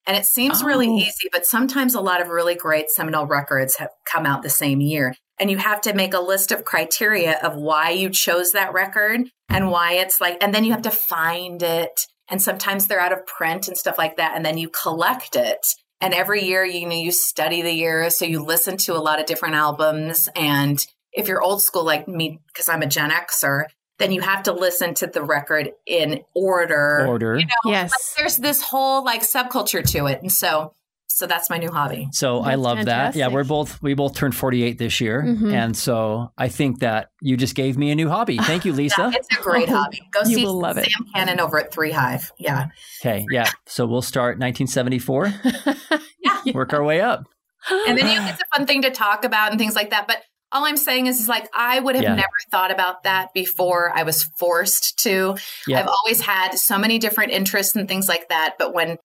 And 0.06 0.16
it 0.16 0.25
seems 0.25 0.62
oh. 0.62 0.66
really 0.66 0.88
easy, 0.88 1.28
but 1.32 1.47
sometimes 1.47 1.94
a 1.94 2.00
lot 2.00 2.21
of 2.21 2.28
really 2.28 2.54
great 2.54 2.90
seminal 2.90 3.26
records 3.26 3.76
have 3.76 3.90
come 4.04 4.26
out 4.26 4.42
the 4.42 4.50
same 4.50 4.80
year 4.80 5.14
and 5.42 5.50
you 5.50 5.56
have 5.56 5.80
to 5.80 5.92
make 5.92 6.14
a 6.14 6.20
list 6.20 6.52
of 6.52 6.64
criteria 6.64 7.37
of 7.40 7.56
why 7.56 7.90
you 7.90 8.11
chose 8.11 8.52
that 8.52 8.72
record 8.72 9.22
and 9.49 9.72
why 9.72 9.94
it's 9.94 10.20
like 10.20 10.38
and 10.40 10.54
then 10.54 10.62
you 10.62 10.70
have 10.70 10.82
to 10.82 10.90
find 10.92 11.64
it. 11.64 12.06
And 12.30 12.40
sometimes 12.40 12.87
they're 12.87 13.00
out 13.00 13.12
of 13.12 13.26
print 13.26 13.66
and 13.66 13.76
stuff 13.76 13.99
like 13.99 14.18
that. 14.18 14.37
And 14.37 14.46
then 14.46 14.56
you 14.56 14.68
collect 14.68 15.34
it. 15.34 15.66
And 16.00 16.14
every 16.14 16.44
year 16.44 16.64
you 16.64 16.87
know 16.87 16.94
you 16.94 17.11
study 17.11 17.61
the 17.61 17.72
year. 17.72 18.08
So 18.11 18.25
you 18.25 18.44
listen 18.44 18.76
to 18.78 18.94
a 18.94 19.02
lot 19.02 19.18
of 19.18 19.26
different 19.26 19.56
albums. 19.56 20.28
And 20.37 20.87
if 21.12 21.26
you're 21.26 21.42
old 21.42 21.61
school 21.61 21.84
like 21.84 22.06
me 22.06 22.38
because 22.46 22.68
i'm 22.68 22.82
a 22.82 22.87
gen 22.87 23.11
xer 23.11 23.64
then 23.99 24.12
you 24.12 24.20
have 24.20 24.44
to 24.44 24.52
listen 24.52 24.94
to 24.94 25.06
the 25.06 25.22
record 25.22 25.70
in 25.87 26.22
order. 26.34 27.06
Order. 27.06 27.38
You 27.38 27.46
know? 27.46 27.70
yes. 27.70 27.90
like 27.90 28.16
there's 28.16 28.37
this 28.38 28.62
whole 28.62 29.04
like 29.04 29.20
subculture 29.20 29.87
to 29.92 30.06
it. 30.06 30.22
And 30.22 30.32
so 30.32 30.75
so 31.16 31.26
that's 31.26 31.50
my 31.50 31.59
new 31.59 31.71
hobby. 31.71 32.09
So 32.12 32.38
that's 32.38 32.49
I 32.49 32.54
love 32.57 32.78
fantastic. 32.78 33.14
that. 33.14 33.19
Yeah, 33.19 33.28
we're 33.28 33.45
both 33.45 33.81
we 33.83 33.95
both 33.95 34.14
turned 34.14 34.35
48 34.35 34.78
this 34.78 35.00
year, 35.00 35.23
mm-hmm. 35.23 35.52
and 35.52 35.76
so 35.76 36.33
I 36.37 36.49
think 36.49 36.81
that 36.81 37.11
you 37.21 37.37
just 37.37 37.54
gave 37.54 37.76
me 37.76 37.90
a 37.90 37.95
new 37.95 38.09
hobby. 38.09 38.38
Thank 38.42 38.64
you, 38.64 38.73
Lisa. 38.73 39.11
yeah, 39.12 39.19
it's 39.19 39.28
a 39.37 39.42
great 39.42 39.69
hobby. 39.69 40.02
Go 40.12 40.21
you 40.21 40.37
see 40.37 40.45
will 40.45 40.59
love 40.59 40.76
Sam 40.76 40.85
it. 40.87 41.12
Cannon 41.14 41.40
over 41.40 41.59
at 41.59 41.73
Three 41.73 41.92
Hive. 41.92 42.33
Yeah. 42.38 42.69
Okay. 43.00 43.26
Yeah. 43.31 43.49
So 43.66 43.87
we'll 43.87 44.02
start 44.02 44.38
1974. 44.38 45.33
yeah. 46.21 46.52
Work 46.54 46.73
our 46.73 46.83
way 46.83 47.00
up. 47.00 47.25
And 47.71 47.97
then 47.97 48.09
you 48.09 48.14
know, 48.21 48.26
it's 48.26 48.42
a 48.42 48.57
fun 48.57 48.66
thing 48.66 48.83
to 48.83 48.90
talk 48.90 49.25
about 49.25 49.50
and 49.50 49.59
things 49.59 49.76
like 49.76 49.90
that. 49.90 50.07
But 50.09 50.19
all 50.52 50.66
I'm 50.66 50.76
saying 50.76 51.07
is, 51.07 51.21
is 51.21 51.28
like 51.28 51.49
I 51.54 51.81
would 51.81 51.95
have 51.95 52.04
yeah. 52.04 52.14
never 52.14 52.28
thought 52.50 52.71
about 52.71 53.04
that 53.04 53.33
before 53.33 53.90
I 53.95 54.02
was 54.02 54.25
forced 54.38 54.99
to. 55.00 55.37
Yeah. 55.66 55.81
I've 55.81 55.88
always 55.88 56.21
had 56.21 56.54
so 56.59 56.78
many 56.78 56.99
different 56.99 57.33
interests 57.33 57.75
and 57.75 57.88
things 57.88 58.09
like 58.09 58.28
that. 58.28 58.57
But 58.59 58.75
when 58.75 58.99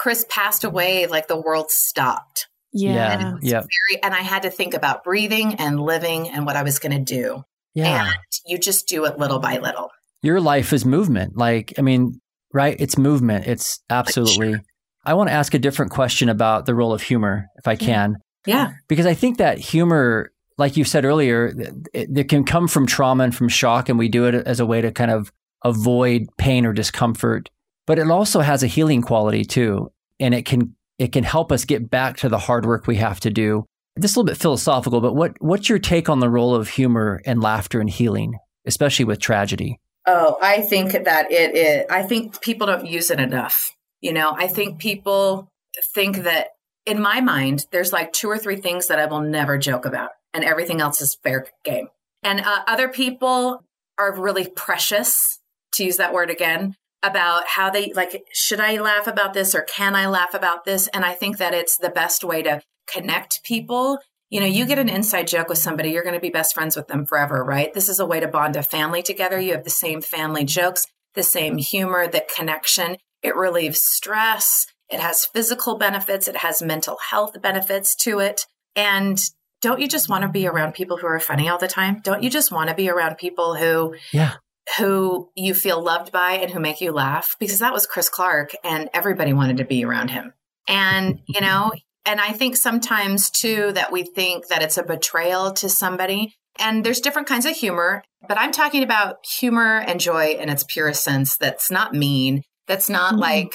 Chris 0.00 0.24
passed 0.30 0.64
away, 0.64 1.06
like 1.06 1.28
the 1.28 1.38
world 1.38 1.70
stopped. 1.70 2.48
Yeah. 2.72 3.18
And, 3.18 3.42
yeah. 3.42 3.60
Very, 3.60 4.02
and 4.02 4.14
I 4.14 4.20
had 4.20 4.44
to 4.44 4.50
think 4.50 4.72
about 4.72 5.04
breathing 5.04 5.56
and 5.56 5.78
living 5.78 6.30
and 6.30 6.46
what 6.46 6.56
I 6.56 6.62
was 6.62 6.78
going 6.78 7.04
to 7.04 7.14
do. 7.14 7.44
Yeah. 7.74 8.06
And 8.06 8.14
you 8.46 8.56
just 8.56 8.88
do 8.88 9.04
it 9.04 9.18
little 9.18 9.40
by 9.40 9.58
little. 9.58 9.90
Your 10.22 10.40
life 10.40 10.72
is 10.72 10.86
movement. 10.86 11.36
Like, 11.36 11.74
I 11.78 11.82
mean, 11.82 12.18
right? 12.54 12.76
It's 12.78 12.96
movement. 12.96 13.46
It's 13.46 13.78
absolutely. 13.90 14.52
Sure. 14.52 14.62
I 15.04 15.12
want 15.12 15.28
to 15.28 15.34
ask 15.34 15.52
a 15.52 15.58
different 15.58 15.92
question 15.92 16.30
about 16.30 16.64
the 16.64 16.74
role 16.74 16.94
of 16.94 17.02
humor, 17.02 17.48
if 17.58 17.68
I 17.68 17.76
can. 17.76 18.16
Yeah. 18.46 18.72
Because 18.88 19.04
I 19.04 19.12
think 19.12 19.36
that 19.36 19.58
humor, 19.58 20.32
like 20.56 20.78
you 20.78 20.84
said 20.84 21.04
earlier, 21.04 21.52
it, 21.92 22.08
it 22.16 22.28
can 22.30 22.44
come 22.44 22.68
from 22.68 22.86
trauma 22.86 23.24
and 23.24 23.34
from 23.34 23.50
shock, 23.50 23.90
and 23.90 23.98
we 23.98 24.08
do 24.08 24.24
it 24.24 24.34
as 24.34 24.60
a 24.60 24.66
way 24.66 24.80
to 24.80 24.92
kind 24.92 25.10
of 25.10 25.30
avoid 25.62 26.22
pain 26.38 26.64
or 26.64 26.72
discomfort. 26.72 27.50
But 27.90 27.98
it 27.98 28.08
also 28.08 28.38
has 28.38 28.62
a 28.62 28.68
healing 28.68 29.02
quality 29.02 29.44
too, 29.44 29.90
and 30.20 30.32
it 30.32 30.44
can 30.44 30.76
it 31.00 31.10
can 31.10 31.24
help 31.24 31.50
us 31.50 31.64
get 31.64 31.90
back 31.90 32.18
to 32.18 32.28
the 32.28 32.38
hard 32.38 32.64
work 32.64 32.86
we 32.86 32.94
have 32.98 33.18
to 33.18 33.30
do. 33.30 33.64
This 33.96 34.12
is 34.12 34.16
a 34.16 34.20
little 34.20 34.32
bit 34.32 34.40
philosophical, 34.40 35.00
but 35.00 35.16
what 35.16 35.32
what's 35.40 35.68
your 35.68 35.80
take 35.80 36.08
on 36.08 36.20
the 36.20 36.30
role 36.30 36.54
of 36.54 36.68
humor 36.68 37.20
and 37.26 37.42
laughter 37.42 37.80
and 37.80 37.90
healing, 37.90 38.38
especially 38.64 39.06
with 39.06 39.18
tragedy? 39.18 39.80
Oh, 40.06 40.38
I 40.40 40.60
think 40.60 40.92
that 40.92 41.32
it 41.32 41.56
is. 41.56 41.86
I 41.90 42.04
think 42.04 42.40
people 42.40 42.68
don't 42.68 42.86
use 42.86 43.10
it 43.10 43.18
enough. 43.18 43.72
You 44.00 44.12
know, 44.12 44.36
I 44.38 44.46
think 44.46 44.78
people 44.78 45.48
think 45.92 46.18
that 46.18 46.50
in 46.86 47.02
my 47.02 47.20
mind, 47.20 47.66
there's 47.72 47.92
like 47.92 48.12
two 48.12 48.30
or 48.30 48.38
three 48.38 48.60
things 48.60 48.86
that 48.86 49.00
I 49.00 49.06
will 49.06 49.22
never 49.22 49.58
joke 49.58 49.84
about, 49.84 50.10
and 50.32 50.44
everything 50.44 50.80
else 50.80 51.00
is 51.00 51.18
fair 51.24 51.44
game. 51.64 51.88
And 52.22 52.40
uh, 52.40 52.62
other 52.68 52.86
people 52.86 53.64
are 53.98 54.14
really 54.14 54.46
precious, 54.46 55.40
to 55.72 55.84
use 55.84 55.96
that 55.96 56.12
word 56.12 56.30
again, 56.30 56.76
about 57.02 57.46
how 57.46 57.70
they 57.70 57.92
like, 57.94 58.24
should 58.32 58.60
I 58.60 58.80
laugh 58.80 59.06
about 59.06 59.32
this 59.32 59.54
or 59.54 59.62
can 59.62 59.94
I 59.94 60.06
laugh 60.06 60.34
about 60.34 60.64
this? 60.64 60.86
And 60.88 61.04
I 61.04 61.14
think 61.14 61.38
that 61.38 61.54
it's 61.54 61.76
the 61.76 61.88
best 61.88 62.24
way 62.24 62.42
to 62.42 62.62
connect 62.86 63.42
people. 63.44 63.98
You 64.28 64.40
know, 64.40 64.46
you 64.46 64.66
get 64.66 64.78
an 64.78 64.88
inside 64.88 65.26
joke 65.26 65.48
with 65.48 65.58
somebody, 65.58 65.90
you're 65.90 66.04
going 66.04 66.14
to 66.14 66.20
be 66.20 66.30
best 66.30 66.54
friends 66.54 66.76
with 66.76 66.88
them 66.88 67.06
forever, 67.06 67.42
right? 67.42 67.72
This 67.72 67.88
is 67.88 67.98
a 67.98 68.06
way 68.06 68.20
to 68.20 68.28
bond 68.28 68.56
a 68.56 68.62
family 68.62 69.02
together. 69.02 69.40
You 69.40 69.52
have 69.52 69.64
the 69.64 69.70
same 69.70 70.00
family 70.00 70.44
jokes, 70.44 70.86
the 71.14 71.22
same 71.22 71.58
humor, 71.58 72.06
the 72.06 72.24
connection. 72.36 72.96
It 73.22 73.34
relieves 73.34 73.80
stress. 73.80 74.66
It 74.88 75.00
has 75.00 75.24
physical 75.24 75.76
benefits. 75.78 76.28
It 76.28 76.38
has 76.38 76.62
mental 76.62 76.98
health 77.10 77.40
benefits 77.40 77.94
to 77.96 78.18
it. 78.18 78.46
And 78.76 79.18
don't 79.60 79.80
you 79.80 79.88
just 79.88 80.08
want 80.08 80.22
to 80.22 80.28
be 80.28 80.46
around 80.46 80.74
people 80.74 80.96
who 80.96 81.06
are 81.06 81.20
funny 81.20 81.48
all 81.48 81.58
the 81.58 81.68
time? 81.68 82.00
Don't 82.02 82.22
you 82.22 82.30
just 82.30 82.52
want 82.52 82.68
to 82.70 82.74
be 82.74 82.88
around 82.88 83.18
people 83.18 83.56
who, 83.56 83.94
yeah, 84.12 84.34
who 84.78 85.30
you 85.36 85.54
feel 85.54 85.82
loved 85.82 86.12
by 86.12 86.32
and 86.32 86.50
who 86.50 86.60
make 86.60 86.80
you 86.80 86.92
laugh? 86.92 87.36
Because 87.38 87.58
that 87.58 87.72
was 87.72 87.86
Chris 87.86 88.08
Clark, 88.08 88.52
and 88.64 88.88
everybody 88.94 89.32
wanted 89.32 89.58
to 89.58 89.64
be 89.64 89.84
around 89.84 90.10
him. 90.10 90.32
And 90.68 91.20
you 91.26 91.40
know, 91.40 91.72
and 92.04 92.20
I 92.20 92.32
think 92.32 92.56
sometimes 92.56 93.30
too 93.30 93.72
that 93.72 93.92
we 93.92 94.02
think 94.02 94.48
that 94.48 94.62
it's 94.62 94.78
a 94.78 94.82
betrayal 94.82 95.52
to 95.54 95.68
somebody. 95.68 96.34
And 96.58 96.84
there's 96.84 97.00
different 97.00 97.28
kinds 97.28 97.46
of 97.46 97.56
humor, 97.56 98.02
but 98.28 98.38
I'm 98.38 98.52
talking 98.52 98.82
about 98.82 99.24
humor 99.24 99.78
and 99.78 100.00
joy 100.00 100.32
in 100.32 100.48
its 100.48 100.64
purest 100.64 101.02
sense. 101.02 101.36
That's 101.36 101.70
not 101.70 101.94
mean. 101.94 102.42
That's 102.66 102.90
not 102.90 103.12
mm-hmm. 103.12 103.20
like 103.20 103.54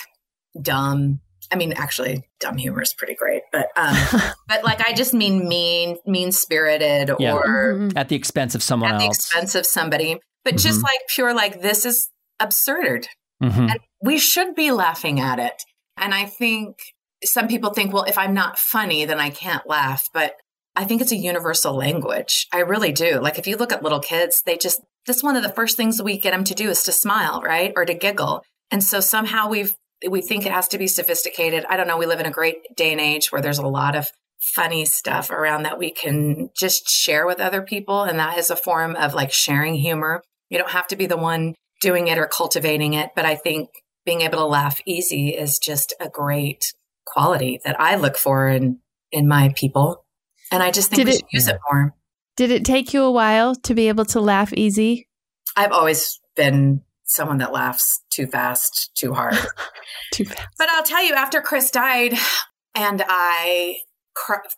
dumb. 0.60 1.20
I 1.52 1.58
mean, 1.58 1.74
actually, 1.74 2.24
dumb 2.40 2.58
humor 2.58 2.82
is 2.82 2.94
pretty 2.94 3.14
great, 3.14 3.44
but 3.52 3.68
um, 3.76 3.96
but 4.48 4.64
like 4.64 4.86
I 4.86 4.94
just 4.94 5.14
mean 5.14 5.48
mean, 5.48 5.98
mean 6.06 6.32
spirited, 6.32 7.12
yeah. 7.20 7.34
or 7.34 7.74
mm-hmm. 7.76 7.98
at 7.98 8.10
the 8.10 8.16
expense 8.16 8.56
of 8.56 8.64
someone 8.64 8.92
else. 8.92 9.04
at 9.04 9.06
else, 9.06 9.18
the 9.18 9.20
expense 9.20 9.56
of 9.56 9.66
somebody. 9.66 10.20
But 10.46 10.56
mm-hmm. 10.56 10.68
just 10.68 10.84
like 10.84 11.00
pure, 11.10 11.34
like 11.34 11.62
this 11.62 11.86
is 11.86 12.10
absurd, 12.40 13.08
mm-hmm. 13.44 13.70
and 13.70 13.80
we 14.02 14.18
should 14.18 14.56
be 14.56 14.72
laughing 14.72 15.20
at 15.20 15.40
it. 15.40 15.64
And 15.98 16.14
I 16.14 16.26
think 16.26 16.78
some 17.26 17.50
people 17.50 17.72
think, 17.72 17.92
well, 17.92 18.04
if 18.04 18.18
I'm 18.18 18.34
not 18.34 18.58
funny, 18.58 19.04
then 19.04 19.20
I 19.20 19.32
can't 19.32 19.68
laugh. 19.68 20.08
But 20.14 20.36
I 20.76 20.86
think 20.86 21.02
it's 21.02 21.12
a 21.12 21.18
universal 21.18 21.76
language. 21.76 22.48
I 22.54 22.60
really 22.60 22.92
do. 22.92 23.20
Like 23.20 23.40
if 23.40 23.48
you 23.48 23.58
look 23.58 23.74
at 23.74 23.84
little 23.84 24.00
kids, 24.00 24.44
they 24.46 24.58
just 24.58 24.82
that's 25.06 25.24
one 25.24 25.36
of 25.36 25.44
the 25.44 25.50
first 25.50 25.78
things 25.78 26.02
we 26.02 26.18
get 26.18 26.32
them 26.32 26.44
to 26.46 26.56
do 26.56 26.70
is 26.70 26.84
to 26.84 26.92
smile, 26.92 27.42
right, 27.42 27.74
or 27.76 27.86
to 27.86 27.94
giggle. 27.94 28.44
And 28.72 28.84
so 28.84 29.00
somehow 29.00 29.50
we've 29.50 29.76
we 30.08 30.22
think 30.22 30.46
it 30.46 30.52
has 30.52 30.68
to 30.70 30.78
be 30.78 30.88
sophisticated. 30.88 31.66
I 31.70 31.78
don't 31.78 31.88
know. 31.88 31.98
We 31.98 32.06
live 32.06 32.20
in 32.20 32.26
a 32.26 32.32
great 32.32 32.76
day 32.76 32.92
and 32.92 33.02
age 33.02 33.32
where 33.32 33.42
there's 33.42 33.58
a 33.58 33.68
lot 33.68 33.96
of 33.96 34.12
funny 34.40 34.86
stuff 34.86 35.32
around 35.32 35.64
that 35.64 35.80
we 35.80 35.90
can 35.90 36.50
just 36.56 36.88
share 36.90 37.26
with 37.26 37.40
other 37.40 37.62
people. 37.62 38.04
And 38.04 38.20
that 38.20 38.38
is 38.38 38.50
a 38.50 38.56
form 38.56 38.96
of 38.96 39.14
like 39.14 39.32
sharing 39.32 39.76
humor. 39.76 40.22
You 40.50 40.58
don't 40.58 40.72
have 40.72 40.88
to 40.88 40.96
be 40.96 41.06
the 41.06 41.18
one 41.18 41.56
doing 41.82 42.08
it 42.08 42.18
or 42.18 42.28
cultivating 42.28 42.94
it. 42.94 43.12
But 43.16 43.26
I 43.26 43.36
think 43.36 43.70
being 44.06 44.22
able 44.22 44.40
to 44.40 44.46
laugh 44.46 44.80
easy 44.86 45.30
is 45.30 45.60
just 45.60 45.94
a 46.00 46.10
great 46.10 46.74
quality 47.06 47.60
that 47.66 47.80
I 47.80 47.96
look 47.96 48.18
for 48.18 48.48
in, 48.48 48.80
in 49.12 49.28
my 49.28 49.54
people. 49.56 50.06
And 50.52 50.62
I 50.62 50.72
just 50.72 50.90
think 50.90 50.98
did 50.98 51.08
we 51.08 51.12
it, 51.12 51.16
should 51.16 51.28
use 51.32 51.48
it 51.48 51.60
more. 51.72 51.94
Did 52.36 52.52
it 52.52 52.66
take 52.66 52.94
you 52.94 53.04
a 53.04 53.12
while 53.12 53.56
to 53.56 53.74
be 53.74 53.88
able 53.88 54.06
to 54.06 54.20
laugh 54.20 54.54
easy? 54.54 55.08
I've 55.56 55.72
always 55.72 56.20
been 56.36 56.82
someone 57.06 57.38
that 57.38 57.54
laughs 57.54 58.02
too 58.10 58.28
fast, 58.28 58.92
too 58.96 59.14
hard. 59.14 59.38
too 60.14 60.26
fast. 60.26 60.48
But 60.58 60.70
I'll 60.70 60.84
tell 60.84 61.04
you, 61.04 61.14
after 61.14 61.42
Chris 61.42 61.72
died, 61.72 62.14
and 62.76 63.04
I, 63.08 63.78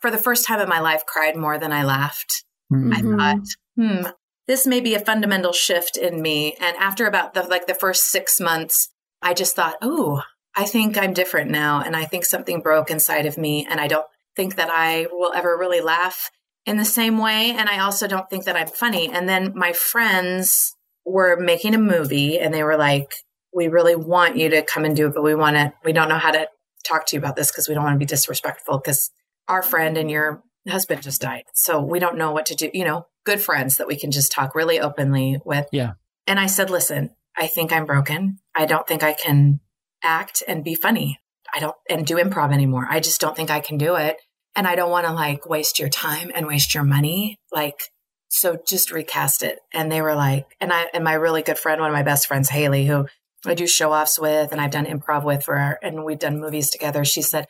for 0.01 0.09
the 0.09 0.17
first 0.17 0.45
time 0.45 0.59
in 0.59 0.69
my 0.69 0.79
life, 0.79 1.05
cried 1.05 1.35
more 1.35 1.57
than 1.57 1.71
I 1.71 1.83
laughed. 1.83 2.43
Mm-hmm. 2.73 2.93
I 2.93 3.33
thought, 3.33 3.47
hmm, 3.75 4.07
this 4.47 4.65
may 4.65 4.79
be 4.79 4.95
a 4.95 4.99
fundamental 4.99 5.53
shift 5.53 5.97
in 5.97 6.21
me. 6.21 6.55
And 6.59 6.75
after 6.77 7.05
about 7.05 7.33
the 7.33 7.43
like 7.43 7.67
the 7.67 7.73
first 7.73 8.05
six 8.05 8.39
months, 8.39 8.89
I 9.21 9.33
just 9.33 9.55
thought, 9.55 9.75
oh, 9.81 10.21
I 10.55 10.65
think 10.65 10.97
I'm 10.97 11.13
different 11.13 11.51
now, 11.51 11.81
and 11.81 11.95
I 11.95 12.05
think 12.05 12.25
something 12.25 12.61
broke 12.61 12.89
inside 12.89 13.25
of 13.25 13.37
me, 13.37 13.67
and 13.69 13.79
I 13.79 13.87
don't 13.87 14.07
think 14.35 14.55
that 14.55 14.69
I 14.71 15.07
will 15.11 15.33
ever 15.33 15.57
really 15.57 15.81
laugh 15.81 16.31
in 16.67 16.77
the 16.77 16.85
same 16.85 17.17
way. 17.17 17.51
And 17.51 17.69
I 17.69 17.79
also 17.79 18.07
don't 18.07 18.29
think 18.29 18.45
that 18.45 18.55
I'm 18.55 18.67
funny. 18.67 19.09
And 19.09 19.27
then 19.27 19.53
my 19.55 19.73
friends 19.73 20.75
were 21.05 21.37
making 21.37 21.73
a 21.73 21.79
movie 21.79 22.37
and 22.37 22.53
they 22.53 22.63
were 22.63 22.77
like, 22.77 23.15
we 23.53 23.69
really 23.69 23.95
want 23.95 24.35
you 24.35 24.49
to 24.49 24.61
come 24.61 24.83
and 24.83 24.95
do 24.95 25.07
it, 25.07 25.13
but 25.15 25.23
we 25.23 25.33
want 25.33 25.55
to, 25.55 25.73
we 25.85 25.93
don't 25.93 26.09
know 26.09 26.17
how 26.17 26.31
to 26.31 26.47
talk 26.85 27.05
to 27.07 27.15
you 27.15 27.19
about 27.19 27.37
this 27.37 27.49
because 27.49 27.67
we 27.67 27.73
don't 27.73 27.85
want 27.85 27.95
to 27.95 27.99
be 27.99 28.05
disrespectful 28.05 28.77
because 28.77 29.11
our 29.47 29.63
friend 29.63 29.97
and 29.97 30.11
your 30.11 30.43
husband 30.67 31.01
just 31.01 31.21
died. 31.21 31.43
So 31.53 31.81
we 31.81 31.99
don't 31.99 32.17
know 32.17 32.31
what 32.31 32.45
to 32.47 32.55
do, 32.55 32.69
you 32.73 32.83
know, 32.83 33.05
good 33.27 33.41
friends 33.41 33.75
that 33.75 33.87
we 33.87 33.97
can 33.97 34.09
just 34.09 34.31
talk 34.31 34.55
really 34.55 34.79
openly 34.79 35.37
with. 35.43 35.67
Yeah. 35.73 35.93
And 36.25 36.39
I 36.39 36.47
said, 36.47 36.69
listen, 36.69 37.09
I 37.37 37.47
think 37.47 37.73
I'm 37.73 37.85
broken. 37.85 38.39
I 38.55 38.65
don't 38.65 38.87
think 38.87 39.03
I 39.03 39.11
can 39.11 39.59
act 40.01 40.41
and 40.47 40.63
be 40.63 40.75
funny. 40.75 41.19
I 41.53 41.59
don't, 41.59 41.75
and 41.89 42.07
do 42.07 42.15
improv 42.15 42.53
anymore. 42.53 42.87
I 42.89 43.01
just 43.01 43.19
don't 43.19 43.35
think 43.35 43.51
I 43.51 43.59
can 43.59 43.77
do 43.77 43.95
it. 43.95 44.15
And 44.55 44.65
I 44.65 44.75
don't 44.75 44.89
want 44.89 45.07
to 45.07 45.13
like 45.13 45.45
waste 45.45 45.77
your 45.77 45.89
time 45.89 46.31
and 46.33 46.47
waste 46.47 46.73
your 46.73 46.85
money. 46.85 47.37
Like, 47.51 47.81
so 48.29 48.57
just 48.65 48.93
recast 48.93 49.43
it. 49.43 49.59
And 49.73 49.91
they 49.91 50.01
were 50.01 50.15
like, 50.15 50.45
and 50.61 50.71
I, 50.71 50.87
and 50.93 51.03
my 51.03 51.13
really 51.13 51.41
good 51.41 51.59
friend, 51.59 51.81
one 51.81 51.89
of 51.89 51.95
my 51.95 52.03
best 52.03 52.27
friends, 52.27 52.47
Haley, 52.47 52.85
who 52.85 53.07
I 53.45 53.55
do 53.55 53.67
show 53.67 53.91
offs 53.91 54.17
with 54.17 54.53
and 54.53 54.61
I've 54.61 54.71
done 54.71 54.85
improv 54.85 55.25
with 55.25 55.43
for 55.43 55.57
her, 55.57 55.77
and 55.83 56.05
we've 56.05 56.17
done 56.17 56.39
movies 56.39 56.69
together. 56.69 57.03
She 57.03 57.21
said, 57.21 57.47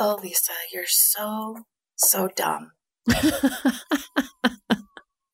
Oh, 0.00 0.18
Lisa, 0.20 0.52
you're 0.72 0.84
so, 0.86 1.58
so 1.96 2.28
dumb. 2.34 2.72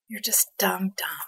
you're 0.08 0.20
just 0.20 0.50
dumb, 0.58 0.92
dumb. 0.96 1.26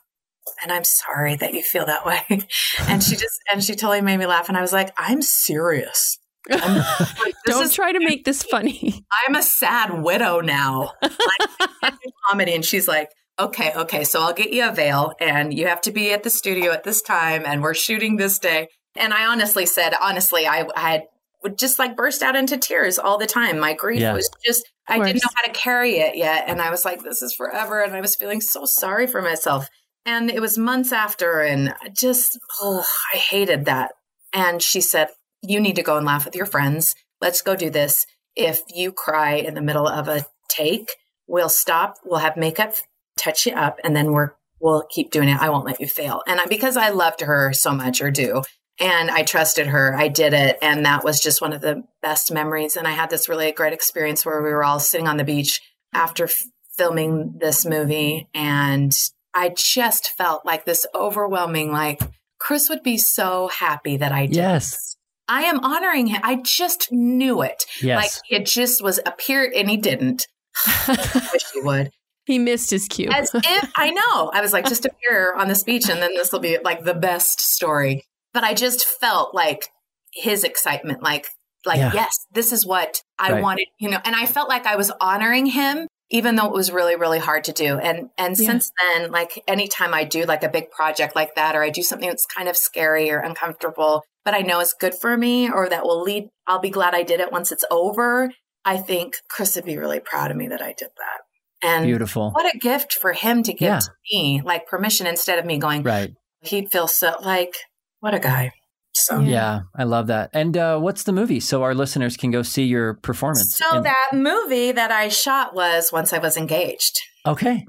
And 0.62 0.72
I'm 0.72 0.84
sorry 0.84 1.36
that 1.36 1.54
you 1.54 1.62
feel 1.62 1.86
that 1.86 2.06
way. 2.06 2.22
and 2.80 3.02
she 3.02 3.16
just, 3.16 3.38
and 3.52 3.62
she 3.62 3.74
totally 3.74 4.00
made 4.00 4.16
me 4.16 4.26
laugh. 4.26 4.48
And 4.48 4.56
I 4.56 4.60
was 4.60 4.72
like, 4.72 4.92
I'm 4.96 5.22
serious. 5.22 6.18
I'm, 6.50 6.76
like, 7.24 7.34
Don't 7.46 7.64
is, 7.64 7.74
try 7.74 7.92
to 7.92 8.00
make 8.00 8.24
this 8.24 8.42
funny. 8.42 9.04
I'm 9.26 9.34
a 9.34 9.42
sad 9.42 10.02
widow 10.02 10.40
now. 10.40 10.92
Like, 11.02 11.94
comedy. 12.28 12.54
And 12.54 12.64
she's 12.64 12.88
like, 12.88 13.10
okay, 13.38 13.72
okay, 13.74 14.04
so 14.04 14.20
I'll 14.20 14.32
get 14.32 14.52
you 14.52 14.68
a 14.68 14.72
veil 14.72 15.12
and 15.20 15.54
you 15.54 15.66
have 15.68 15.80
to 15.82 15.92
be 15.92 16.12
at 16.12 16.22
the 16.22 16.30
studio 16.30 16.72
at 16.72 16.84
this 16.84 17.02
time 17.02 17.44
and 17.46 17.62
we're 17.62 17.74
shooting 17.74 18.16
this 18.16 18.38
day. 18.38 18.68
And 18.96 19.12
I 19.12 19.26
honestly 19.26 19.66
said, 19.66 19.94
honestly, 20.00 20.46
I, 20.46 20.66
I 20.74 20.90
had 20.90 21.02
would 21.42 21.58
just 21.58 21.78
like 21.78 21.96
burst 21.96 22.22
out 22.22 22.36
into 22.36 22.56
tears 22.56 22.98
all 22.98 23.18
the 23.18 23.26
time. 23.26 23.58
My 23.58 23.74
grief 23.74 24.00
yeah. 24.00 24.12
was 24.12 24.28
just, 24.44 24.68
I 24.88 24.98
didn't 24.98 25.22
know 25.22 25.30
how 25.36 25.46
to 25.46 25.58
carry 25.58 25.98
it 25.98 26.16
yet. 26.16 26.44
And 26.48 26.60
I 26.60 26.70
was 26.70 26.84
like, 26.84 27.02
this 27.02 27.22
is 27.22 27.34
forever. 27.34 27.82
And 27.82 27.94
I 27.94 28.00
was 28.00 28.16
feeling 28.16 28.40
so 28.40 28.64
sorry 28.64 29.06
for 29.06 29.22
myself. 29.22 29.68
And 30.06 30.30
it 30.30 30.40
was 30.40 30.56
months 30.56 30.90
after, 30.90 31.42
and 31.42 31.74
just, 31.94 32.38
oh, 32.62 32.82
I 33.12 33.18
hated 33.18 33.66
that. 33.66 33.92
And 34.32 34.62
she 34.62 34.80
said, 34.80 35.08
You 35.42 35.60
need 35.60 35.76
to 35.76 35.82
go 35.82 35.98
and 35.98 36.06
laugh 36.06 36.24
with 36.24 36.34
your 36.34 36.46
friends. 36.46 36.94
Let's 37.20 37.42
go 37.42 37.54
do 37.54 37.68
this. 37.68 38.06
If 38.34 38.62
you 38.74 38.90
cry 38.90 39.34
in 39.34 39.54
the 39.54 39.60
middle 39.60 39.86
of 39.86 40.08
a 40.08 40.24
take, 40.48 40.92
we'll 41.26 41.50
stop. 41.50 41.96
We'll 42.04 42.20
have 42.20 42.38
makeup 42.38 42.74
touch 43.18 43.44
you 43.46 43.52
up 43.52 43.78
and 43.84 43.94
then 43.94 44.12
we're 44.12 44.30
we'll 44.60 44.84
keep 44.90 45.10
doing 45.10 45.28
it. 45.28 45.40
I 45.40 45.50
won't 45.50 45.66
let 45.66 45.80
you 45.80 45.86
fail. 45.86 46.22
And 46.26 46.40
I, 46.40 46.46
because 46.46 46.76
I 46.76 46.88
loved 46.88 47.20
her 47.20 47.52
so 47.52 47.72
much 47.72 48.00
or 48.00 48.10
do, 48.10 48.42
and 48.80 49.10
I 49.10 49.22
trusted 49.22 49.66
her, 49.68 49.94
I 49.94 50.08
did 50.08 50.32
it. 50.32 50.58
And 50.62 50.86
that 50.86 51.04
was 51.04 51.20
just 51.20 51.40
one 51.40 51.52
of 51.52 51.60
the 51.60 51.82
best 52.02 52.32
memories. 52.32 52.76
And 52.76 52.86
I 52.86 52.92
had 52.92 53.10
this 53.10 53.28
really 53.28 53.50
great 53.52 53.72
experience 53.72 54.24
where 54.24 54.42
we 54.42 54.50
were 54.50 54.64
all 54.64 54.80
sitting 54.80 55.08
on 55.08 55.16
the 55.16 55.24
beach 55.24 55.60
after 55.92 56.24
f- 56.24 56.44
filming 56.76 57.38
this 57.40 57.66
movie. 57.66 58.28
And 58.34 58.92
I 59.34 59.52
just 59.56 60.10
felt 60.16 60.46
like 60.46 60.64
this 60.64 60.86
overwhelming, 60.94 61.72
like, 61.72 62.00
Chris 62.38 62.68
would 62.68 62.82
be 62.82 62.96
so 62.96 63.48
happy 63.48 63.96
that 63.96 64.12
I 64.12 64.26
did. 64.26 64.36
Yes. 64.36 64.96
I 65.28 65.42
am 65.42 65.62
honoring 65.64 66.06
him. 66.06 66.20
I 66.24 66.36
just 66.36 66.90
knew 66.90 67.42
it. 67.42 67.64
Yes. 67.82 68.22
Like 68.30 68.40
it 68.40 68.46
just 68.46 68.82
was 68.82 68.98
appear 69.04 69.52
and 69.54 69.68
he 69.68 69.76
didn't. 69.76 70.26
I 70.66 71.28
wish 71.32 71.44
he 71.52 71.60
would. 71.60 71.90
He 72.24 72.38
missed 72.38 72.70
his 72.70 72.86
cue. 72.88 73.10
As 73.10 73.30
if 73.34 73.72
I 73.76 73.90
know. 73.90 74.30
I 74.32 74.40
was 74.40 74.52
like, 74.52 74.66
just 74.66 74.86
appear 74.86 75.34
on 75.34 75.48
this 75.48 75.64
beach 75.64 75.88
and 75.88 76.00
then 76.00 76.14
this 76.14 76.32
will 76.32 76.40
be 76.40 76.58
like 76.62 76.84
the 76.84 76.94
best 76.94 77.40
story. 77.40 78.04
But 78.32 78.44
I 78.44 78.54
just 78.54 78.84
felt 78.86 79.34
like 79.34 79.68
his 80.12 80.44
excitement, 80.44 81.02
like, 81.02 81.26
like, 81.66 81.78
Yeah. 81.78 81.90
yes, 81.92 82.26
this 82.32 82.52
is 82.52 82.64
what 82.66 83.02
I 83.18 83.32
Right. 83.32 83.42
wanted, 83.42 83.66
you 83.78 83.90
know, 83.90 84.00
and 84.04 84.14
I 84.16 84.26
felt 84.26 84.48
like 84.48 84.66
I 84.66 84.76
was 84.76 84.90
honoring 85.00 85.46
him, 85.46 85.86
even 86.10 86.36
though 86.36 86.46
it 86.46 86.52
was 86.52 86.70
really, 86.70 86.96
really 86.96 87.18
hard 87.18 87.44
to 87.44 87.52
do. 87.52 87.78
And 87.78 88.10
and 88.16 88.38
Yeah. 88.38 88.46
since 88.46 88.70
then, 88.78 89.10
like 89.10 89.42
anytime 89.48 89.92
I 89.92 90.04
do 90.04 90.24
like 90.24 90.42
a 90.42 90.48
big 90.48 90.70
project 90.70 91.14
like 91.16 91.34
that, 91.34 91.54
or 91.56 91.62
I 91.62 91.70
do 91.70 91.82
something 91.82 92.08
that's 92.08 92.26
kind 92.26 92.48
of 92.48 92.56
scary 92.56 93.10
or 93.10 93.18
uncomfortable, 93.18 94.04
but 94.24 94.34
I 94.34 94.40
know 94.40 94.60
is 94.60 94.72
good 94.72 94.94
for 94.94 95.16
me 95.16 95.50
or 95.50 95.68
that 95.68 95.84
will 95.84 96.00
lead, 96.02 96.28
I'll 96.46 96.58
be 96.60 96.70
glad 96.70 96.94
I 96.94 97.02
did 97.02 97.20
it 97.20 97.32
once 97.32 97.52
it's 97.52 97.64
over. 97.70 98.30
I 98.64 98.76
think 98.78 99.16
Chris 99.28 99.56
would 99.56 99.64
be 99.64 99.76
really 99.78 100.00
proud 100.00 100.30
of 100.30 100.36
me 100.36 100.48
that 100.48 100.62
I 100.62 100.72
did 100.72 100.88
that. 100.96 101.20
And 101.60 101.84
Beautiful. 101.84 102.30
what 102.30 102.54
a 102.54 102.58
gift 102.58 102.92
for 102.94 103.12
him 103.12 103.42
to 103.42 103.52
give 103.52 103.68
Yeah. 103.68 103.78
to 103.80 103.90
me, 104.12 104.40
like 104.44 104.66
permission 104.66 105.06
instead 105.06 105.38
of 105.38 105.44
me 105.44 105.58
going, 105.58 105.82
Right. 105.82 106.10
he'd 106.42 106.70
feel 106.70 106.86
so 106.86 107.16
like, 107.20 107.56
what 108.00 108.14
a 108.14 108.18
guy. 108.18 108.52
So, 108.94 109.20
Yeah. 109.20 109.28
Yeah, 109.30 109.60
I 109.76 109.84
love 109.84 110.08
that. 110.08 110.30
And 110.32 110.56
uh, 110.56 110.78
what's 110.80 111.04
the 111.04 111.12
movie 111.12 111.40
so 111.40 111.62
our 111.62 111.74
listeners 111.74 112.16
can 112.16 112.30
go 112.30 112.42
see 112.42 112.64
your 112.64 112.94
performance? 112.94 113.56
so 113.56 113.76
And- 113.76 113.86
that 113.86 114.08
movie 114.12 114.72
that 114.72 114.90
I 114.90 115.08
shot 115.08 115.54
was 115.54 115.90
Once 115.92 116.12
I 116.12 116.18
Was 116.18 116.36
Engaged. 116.36 116.98
okay, 117.26 117.64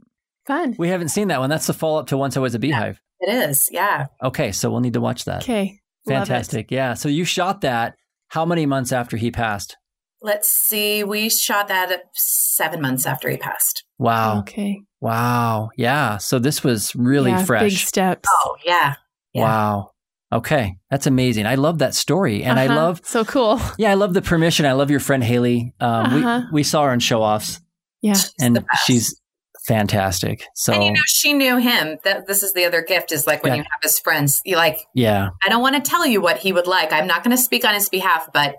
Fun. 0.47 0.75
we 0.79 0.89
haven't 0.89 1.09
seen 1.09 1.27
that 1.27 1.39
one. 1.39 1.49
That's 1.49 1.67
the 1.67 1.73
follow 1.73 1.99
up 1.99 2.07
to 2.07 2.17
Once 2.17 2.35
I 2.35 2.39
Was 2.39 2.55
a 2.55 2.59
Beehive. 2.59 2.99
It 3.19 3.31
is, 3.49 3.67
yeah. 3.71 4.07
Okay, 4.23 4.51
so 4.51 4.71
we'll 4.71 4.79
need 4.79 4.93
to 4.93 5.01
watch 5.01 5.25
that. 5.25 5.43
Okay. 5.43 5.79
Love 6.07 6.23
it. 6.23 6.25
Fantastic. 6.27 6.71
Yeah. 6.71 6.93
So 6.95 7.09
you 7.09 7.25
shot 7.25 7.61
that 7.61 7.95
how 8.29 8.45
many 8.45 8.65
months 8.65 8.91
after 8.91 9.17
he 9.17 9.29
passed? 9.29 9.75
Let's 10.21 10.49
see. 10.49 11.03
We 11.03 11.29
shot 11.29 11.67
that 11.67 12.03
seven 12.13 12.81
months 12.81 13.05
after 13.05 13.29
he 13.29 13.37
passed. 13.37 13.83
Wow. 13.97 14.39
Okay. 14.39 14.81
Wow. 15.01 15.69
Yeah. 15.77 16.17
So 16.17 16.39
this 16.39 16.63
was 16.63 16.95
really 16.95 17.31
Yeah, 17.31 17.45
Big 17.59 17.71
steps. 17.73 18.27
Oh, 18.45 18.55
yeah. 18.65 18.95
yeah. 19.33 19.43
Wow. 19.43 19.91
Okay. 20.31 20.77
That's 20.91 21.07
amazing. 21.07 21.45
I 21.47 21.55
love 21.55 21.79
that 21.79 21.95
story. 21.95 22.43
And 22.43 22.59
I 22.59 22.65
Uh-huh. 22.67 22.75
love, 22.75 23.01
So 23.03 23.25
cool. 23.25 23.59
yeah, 23.77 23.89
I 23.91 23.95
love 23.95 24.13
the 24.13 24.21
permission. 24.21 24.65
I 24.65 24.73
love 24.73 24.91
your 24.91 24.99
friend 24.99 25.23
Haley. 25.23 25.73
Um, 25.79 26.05
Uh-huh. 26.05 26.41
we, 26.51 26.59
we 26.59 26.63
saw 26.63 26.83
her 26.85 26.93
in 26.93 26.99
show 26.99 27.21
offs 27.23 27.59
Yeah. 28.01 28.13
She's 28.13 28.33
and 28.39 28.65
she's 28.85 29.19
fantastic. 29.67 30.43
So, 30.55 30.73
and 30.73 30.83
you 30.83 30.91
know, 30.93 31.01
she 31.05 31.33
knew 31.33 31.57
him. 31.57 31.97
That 32.03 32.27
this 32.27 32.43
is 32.43 32.53
the 32.53 32.65
other 32.65 32.81
gift 32.81 33.11
is 33.11 33.25
like 33.27 33.43
when 33.43 33.53
Yeah. 33.53 33.57
you 33.57 33.63
have 33.71 33.79
his 33.81 33.99
friends, 33.99 34.41
you 34.45 34.55
like, 34.55 34.77
yeah. 34.93 35.29
I 35.45 35.49
don't 35.49 35.61
want 35.61 35.75
to 35.83 35.89
tell 35.89 36.05
you 36.05 36.21
what 36.21 36.37
he 36.37 36.51
would 36.53 36.67
like. 36.67 36.91
I'm 36.93 37.07
not 37.07 37.23
going 37.23 37.35
to 37.35 37.41
speak 37.41 37.65
on 37.65 37.73
his 37.73 37.89
behalf, 37.89 38.29
but 38.33 38.55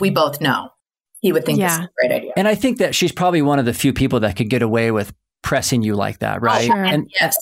we 0.00 0.10
both 0.10 0.40
know 0.40 0.70
he 1.20 1.32
would 1.32 1.44
think 1.44 1.58
this 1.60 1.72
is 1.72 1.78
Yeah. 1.78 1.84
a 1.84 1.88
great 2.00 2.16
idea. 2.16 2.32
And 2.36 2.46
I 2.48 2.54
think 2.54 2.78
that 2.78 2.94
she's 2.94 3.12
probably 3.12 3.42
one 3.42 3.58
of 3.58 3.64
the 3.64 3.74
few 3.74 3.92
people 3.92 4.20
that 4.20 4.36
could 4.36 4.50
get 4.50 4.62
away 4.62 4.90
with 4.90 5.12
pressing 5.42 5.82
you 5.82 5.94
like 5.96 6.18
that, 6.20 6.42
right? 6.42 6.66
sure. 6.66 6.84
And 6.84 7.08
yes. 7.20 7.36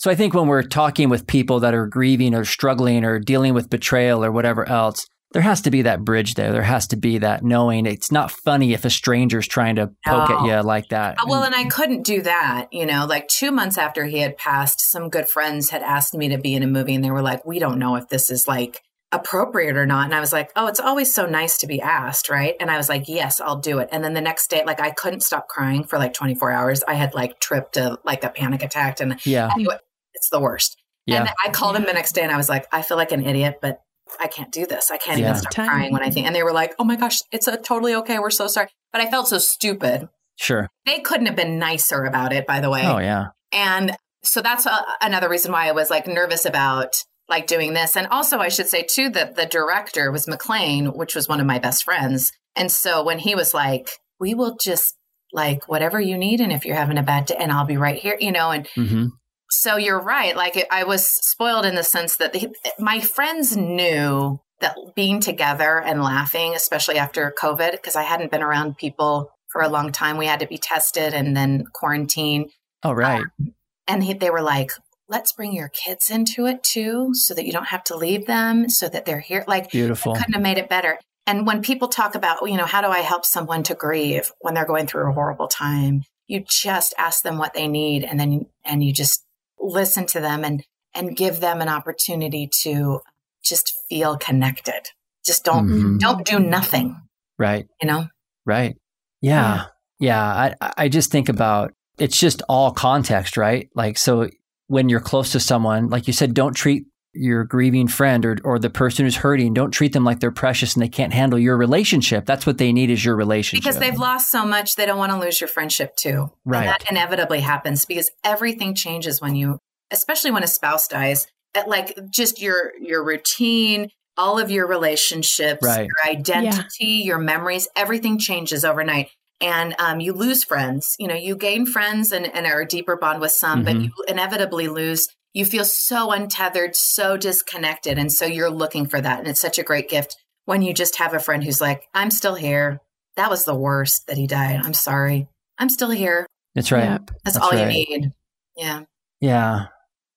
So 0.00 0.10
I 0.10 0.14
think 0.14 0.32
when 0.32 0.46
we're 0.46 0.62
talking 0.62 1.10
with 1.10 1.26
people 1.26 1.60
that 1.60 1.74
are 1.74 1.86
grieving 1.86 2.34
or 2.34 2.46
struggling 2.46 3.04
or 3.04 3.18
dealing 3.18 3.52
with 3.52 3.68
betrayal 3.68 4.24
or 4.24 4.32
whatever 4.32 4.66
else, 4.66 5.06
there 5.32 5.42
has 5.42 5.60
to 5.60 5.70
be 5.70 5.82
that 5.82 6.06
bridge 6.06 6.36
there. 6.36 6.52
There 6.52 6.62
has 6.62 6.86
to 6.86 6.96
be 6.96 7.18
that 7.18 7.44
knowing 7.44 7.84
it's 7.84 8.10
not 8.10 8.30
funny 8.30 8.72
if 8.72 8.86
a 8.86 8.90
stranger's 8.90 9.46
trying 9.46 9.76
to 9.76 9.90
poke 10.06 10.30
at 10.30 10.46
you 10.46 10.66
like 10.66 10.88
that. 10.88 11.18
Uh, 11.18 11.26
Well, 11.26 11.42
and 11.42 11.54
I 11.54 11.64
couldn't 11.64 12.04
do 12.04 12.22
that. 12.22 12.68
You 12.72 12.86
know, 12.86 13.04
like 13.04 13.28
two 13.28 13.50
months 13.50 13.76
after 13.76 14.06
he 14.06 14.20
had 14.20 14.38
passed, 14.38 14.80
some 14.80 15.10
good 15.10 15.28
friends 15.28 15.68
had 15.68 15.82
asked 15.82 16.14
me 16.14 16.30
to 16.30 16.38
be 16.38 16.54
in 16.54 16.62
a 16.62 16.66
movie 16.66 16.94
and 16.94 17.04
they 17.04 17.10
were 17.10 17.20
like, 17.20 17.44
we 17.44 17.58
don't 17.58 17.78
know 17.78 17.96
if 17.96 18.08
this 18.08 18.30
is 18.30 18.48
like 18.48 18.80
appropriate 19.12 19.76
or 19.76 19.84
not. 19.84 20.06
And 20.06 20.14
I 20.14 20.20
was 20.20 20.32
like, 20.32 20.50
oh, 20.56 20.66
it's 20.68 20.80
always 20.80 21.12
so 21.12 21.26
nice 21.26 21.58
to 21.58 21.66
be 21.66 21.82
asked, 21.82 22.30
right? 22.30 22.54
And 22.58 22.70
I 22.70 22.78
was 22.78 22.88
like, 22.88 23.06
yes, 23.06 23.38
I'll 23.38 23.58
do 23.58 23.80
it. 23.80 23.90
And 23.92 24.02
then 24.02 24.14
the 24.14 24.22
next 24.22 24.48
day, 24.48 24.62
like 24.64 24.80
I 24.80 24.92
couldn't 24.92 25.20
stop 25.20 25.46
crying 25.46 25.84
for 25.84 25.98
like 25.98 26.14
24 26.14 26.52
hours. 26.52 26.82
I 26.88 26.94
had 26.94 27.12
like 27.12 27.38
tripped 27.38 27.74
to 27.74 27.98
like 28.02 28.24
a 28.24 28.30
panic 28.30 28.62
attack 28.62 29.00
and 29.00 29.20
yeah. 29.26 29.50
anyway, 29.52 29.76
it's 30.14 30.28
the 30.30 30.40
worst. 30.40 30.76
Yeah. 31.06 31.20
And 31.20 31.30
I 31.44 31.50
called 31.50 31.76
him 31.76 31.84
the 31.86 31.92
next 31.92 32.12
day 32.12 32.22
and 32.22 32.30
I 32.32 32.36
was 32.36 32.48
like, 32.48 32.66
I 32.72 32.82
feel 32.82 32.96
like 32.96 33.12
an 33.12 33.24
idiot, 33.24 33.58
but 33.62 33.80
I 34.20 34.26
can't 34.26 34.52
do 34.52 34.66
this. 34.66 34.90
I 34.90 34.96
can't 34.96 35.18
Yeah. 35.18 35.30
even 35.30 35.36
stop 35.40 35.52
Time. 35.52 35.68
crying 35.68 35.92
when 35.92 36.02
I 36.02 36.10
think. 36.10 36.26
And 36.26 36.34
they 36.34 36.42
were 36.42 36.52
like, 36.52 36.74
oh 36.78 36.84
my 36.84 36.96
gosh, 36.96 37.18
it's 37.32 37.48
a 37.48 37.56
totally 37.56 37.94
okay. 37.96 38.18
We're 38.18 38.30
so 38.30 38.46
sorry. 38.46 38.68
But 38.92 39.00
I 39.00 39.10
felt 39.10 39.28
so 39.28 39.38
stupid. 39.38 40.08
Sure. 40.36 40.68
They 40.86 41.00
couldn't 41.00 41.26
have 41.26 41.36
been 41.36 41.58
nicer 41.58 42.04
about 42.04 42.32
it, 42.32 42.46
by 42.46 42.60
the 42.60 42.70
way. 42.70 42.82
Oh, 42.86 42.98
yeah. 42.98 43.26
And 43.52 43.96
so 44.22 44.40
that's 44.42 44.66
a, 44.66 44.84
another 45.00 45.28
reason 45.28 45.52
why 45.52 45.68
I 45.68 45.72
was 45.72 45.90
like 45.90 46.06
nervous 46.06 46.44
about 46.44 46.96
like 47.28 47.46
doing 47.46 47.72
this. 47.74 47.96
And 47.96 48.06
also, 48.08 48.38
I 48.38 48.48
should 48.48 48.68
say 48.68 48.82
too 48.88 49.10
that 49.10 49.36
the 49.36 49.46
director 49.46 50.10
was 50.10 50.26
Maclain, 50.26 50.96
which 50.96 51.14
was 51.14 51.28
one 51.28 51.40
of 51.40 51.46
my 51.46 51.58
best 51.58 51.84
friends. 51.84 52.32
And 52.56 52.70
so 52.70 53.04
when 53.04 53.20
he 53.20 53.34
was 53.36 53.54
like, 53.54 53.88
"We 54.18 54.34
will 54.34 54.56
just 54.60 54.96
like 55.32 55.68
whatever 55.68 56.00
you 56.00 56.18
need, 56.18 56.40
and 56.40 56.52
if 56.52 56.64
you're 56.64 56.74
having 56.74 56.98
a 56.98 57.02
bad 57.04 57.26
day, 57.26 57.36
and 57.38 57.52
I'll 57.52 57.64
be 57.66 57.76
right 57.76 57.96
here," 57.96 58.16
you 58.18 58.32
know, 58.32 58.50
and 58.50 58.66
hmm 58.74 59.06
so 59.50 59.76
you're 59.76 60.00
right. 60.00 60.36
Like 60.36 60.66
I 60.70 60.84
was 60.84 61.06
spoiled 61.06 61.66
in 61.66 61.74
the 61.74 61.82
sense 61.82 62.16
that 62.16 62.32
the, 62.32 62.52
my 62.78 63.00
friends 63.00 63.56
knew 63.56 64.40
that 64.60 64.76
being 64.94 65.20
together 65.20 65.80
and 65.80 66.02
laughing, 66.02 66.54
especially 66.54 66.98
after 66.98 67.34
COVID, 67.36 67.72
because 67.72 67.96
I 67.96 68.02
hadn't 68.02 68.30
been 68.30 68.42
around 68.42 68.76
people 68.76 69.32
for 69.50 69.62
a 69.62 69.68
long 69.68 69.90
time, 69.90 70.16
we 70.16 70.26
had 70.26 70.40
to 70.40 70.46
be 70.46 70.58
tested 70.58 71.12
and 71.12 71.36
then 71.36 71.64
quarantine. 71.72 72.50
Oh, 72.82 72.92
right. 72.92 73.24
Um, 73.40 73.54
and 73.88 74.04
he, 74.04 74.14
they 74.14 74.30
were 74.30 74.42
like, 74.42 74.70
let's 75.08 75.32
bring 75.32 75.52
your 75.52 75.68
kids 75.68 76.10
into 76.10 76.46
it 76.46 76.62
too, 76.62 77.10
so 77.14 77.34
that 77.34 77.44
you 77.44 77.52
don't 77.52 77.68
have 77.68 77.82
to 77.84 77.96
leave 77.96 78.26
them, 78.26 78.68
so 78.68 78.88
that 78.88 79.04
they're 79.04 79.20
here. 79.20 79.44
Like, 79.48 79.70
Beautiful. 79.70 80.14
couldn't 80.14 80.34
have 80.34 80.42
made 80.42 80.58
it 80.58 80.68
better. 80.68 80.98
And 81.26 81.46
when 81.46 81.62
people 81.62 81.88
talk 81.88 82.14
about, 82.14 82.48
you 82.48 82.56
know, 82.56 82.64
how 82.64 82.80
do 82.80 82.86
I 82.86 83.00
help 83.00 83.24
someone 83.24 83.64
to 83.64 83.74
grieve 83.74 84.30
when 84.40 84.54
they're 84.54 84.64
going 84.64 84.86
through 84.86 85.10
a 85.10 85.12
horrible 85.12 85.48
time? 85.48 86.02
You 86.28 86.44
just 86.48 86.94
ask 86.96 87.22
them 87.24 87.38
what 87.38 87.54
they 87.54 87.66
need 87.66 88.04
and 88.04 88.18
then 88.18 88.46
and 88.64 88.84
you 88.84 88.92
just 88.92 89.24
listen 89.60 90.06
to 90.06 90.20
them 90.20 90.44
and 90.44 90.64
and 90.94 91.16
give 91.16 91.40
them 91.40 91.60
an 91.60 91.68
opportunity 91.68 92.48
to 92.62 93.00
just 93.44 93.74
feel 93.88 94.16
connected. 94.16 94.88
Just 95.24 95.44
don't 95.44 95.68
Mhm. 95.68 95.98
don't 96.00 96.26
do 96.26 96.38
nothing, 96.40 96.96
Right. 97.38 97.66
you 97.80 97.86
know? 97.86 98.06
Right. 98.44 98.76
Yeah. 99.20 99.66
Yeah. 99.98 100.22
I, 100.60 100.72
I 100.76 100.88
just 100.88 101.10
think 101.12 101.28
about 101.28 101.72
it's 101.98 102.18
just 102.18 102.42
all 102.48 102.72
context, 102.72 103.36
right? 103.36 103.68
Like, 103.74 103.98
so 103.98 104.28
when 104.68 104.88
you're 104.88 105.00
close 105.00 105.32
to 105.32 105.40
someone, 105.40 105.88
like 105.88 106.06
you 106.06 106.12
said, 106.14 106.32
don't 106.34 106.54
treat 106.54 106.86
your 107.12 107.44
grieving 107.44 107.88
friend 107.88 108.24
or, 108.24 108.38
or 108.44 108.58
the 108.58 108.70
person 108.70 109.04
who's 109.04 109.16
hurting, 109.16 109.54
don't 109.54 109.70
treat 109.72 109.92
them 109.92 110.04
like 110.04 110.20
they're 110.20 110.30
precious 110.30 110.74
and 110.74 110.82
they 110.82 110.88
can't 110.88 111.12
handle 111.12 111.38
your 111.38 111.56
relationship. 111.56 112.26
That's 112.26 112.46
what 112.46 112.58
they 112.58 112.72
need 112.72 112.90
is 112.90 113.04
your 113.04 113.16
relationship. 113.16 113.64
Because 113.64 113.80
they've 113.80 113.98
lost 113.98 114.30
so 114.30 114.44
much, 114.46 114.76
they 114.76 114.86
don't 114.86 114.98
want 114.98 115.12
to 115.12 115.18
lose 115.18 115.40
your 115.40 115.48
friendship 115.48 115.96
too. 115.96 116.30
Right. 116.44 116.60
And 116.60 116.68
that 116.68 116.90
inevitably 116.90 117.40
happens 117.40 117.84
because 117.84 118.10
everything 118.24 118.74
changes 118.74 119.20
when 119.20 119.34
you, 119.34 119.58
especially 119.90 120.30
when 120.30 120.44
a 120.44 120.48
spouse 120.48 120.86
dies. 120.88 121.26
At 121.52 121.68
like 121.68 121.98
just 122.12 122.40
your 122.40 122.70
your 122.80 123.04
routine, 123.04 123.88
all 124.16 124.38
of 124.38 124.52
your 124.52 124.68
relationships, 124.68 125.64
Right. 125.64 125.88
your 125.88 126.12
identity, 126.12 127.02
your 127.04 127.18
memories, 127.18 127.66
everything 127.74 128.20
changes 128.20 128.64
overnight. 128.64 129.08
And 129.40 129.74
um, 129.80 129.98
you 129.98 130.12
lose 130.12 130.44
friends. 130.44 130.94
You 131.00 131.08
know, 131.08 131.14
you 131.16 131.34
gain 131.34 131.66
friends 131.66 132.12
and, 132.12 132.26
and 132.32 132.46
are 132.46 132.60
a 132.60 132.66
deeper 132.66 132.96
bond 132.96 133.20
with 133.20 133.32
some, 133.32 133.64
but 133.64 133.74
Mhm. 133.74 133.84
you 133.84 133.90
inevitably 134.06 134.68
lose. 134.68 135.08
You 135.32 135.44
feel 135.44 135.64
so 135.64 136.10
untethered, 136.10 136.74
so 136.74 137.16
disconnected. 137.16 137.98
And 137.98 138.10
so 138.12 138.24
you're 138.24 138.50
looking 138.50 138.86
for 138.86 139.00
that. 139.00 139.20
And 139.20 139.28
it's 139.28 139.40
such 139.40 139.58
a 139.58 139.62
great 139.62 139.88
gift 139.88 140.16
when 140.44 140.62
you 140.62 140.74
just 140.74 140.98
have 140.98 141.14
a 141.14 141.20
friend 141.20 141.44
who's 141.44 141.60
like, 141.60 141.84
I'm 141.94 142.10
still 142.10 142.34
here. 142.34 142.80
That 143.16 143.30
was 143.30 143.44
the 143.44 143.54
worst 143.54 144.06
that 144.08 144.16
he 144.16 144.26
died. 144.26 144.60
I'm 144.64 144.74
sorry. 144.74 145.28
I'm 145.58 145.68
still 145.68 145.90
here. 145.90 146.26
That's 146.54 146.72
right. 146.72 146.84
Yep. 146.84 147.10
That's, 147.24 147.36
That's 147.36 147.36
all 147.38 147.50
right. 147.50 147.60
you 147.72 147.86
need. 148.00 148.12
Yeah. 148.56 148.82
Yeah. 149.20 149.66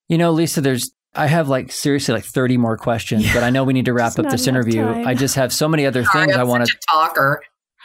You 0.09 0.17
know, 0.17 0.31
Lisa, 0.31 0.61
there's, 0.61 0.91
I 1.13 1.27
have 1.27 1.47
like 1.47 1.71
seriously 1.71 2.15
like 2.15 2.23
30 2.25 2.57
more 2.57 2.77
questions, 2.77 3.25
Yeah. 3.25 3.33
but 3.35 3.43
I 3.43 3.49
know 3.51 3.63
we 3.63 3.73
need 3.73 3.85
to 3.85 3.93
wrap 3.93 4.09
Just 4.15 4.19
up 4.19 4.29
this 4.31 4.47
interview. 4.47 4.81
time. 4.83 5.05
I 5.07 5.13
just 5.13 5.35
have 5.35 5.53
so 5.53 5.67
many 5.67 5.85
other 5.85 6.03
Sorry, 6.05 6.25
things 6.25 6.37
I 6.37 6.41
I'm 6.41 6.47
want 6.47 6.65
to 6.65 6.73
a 6.75 6.91
talker. 6.91 7.41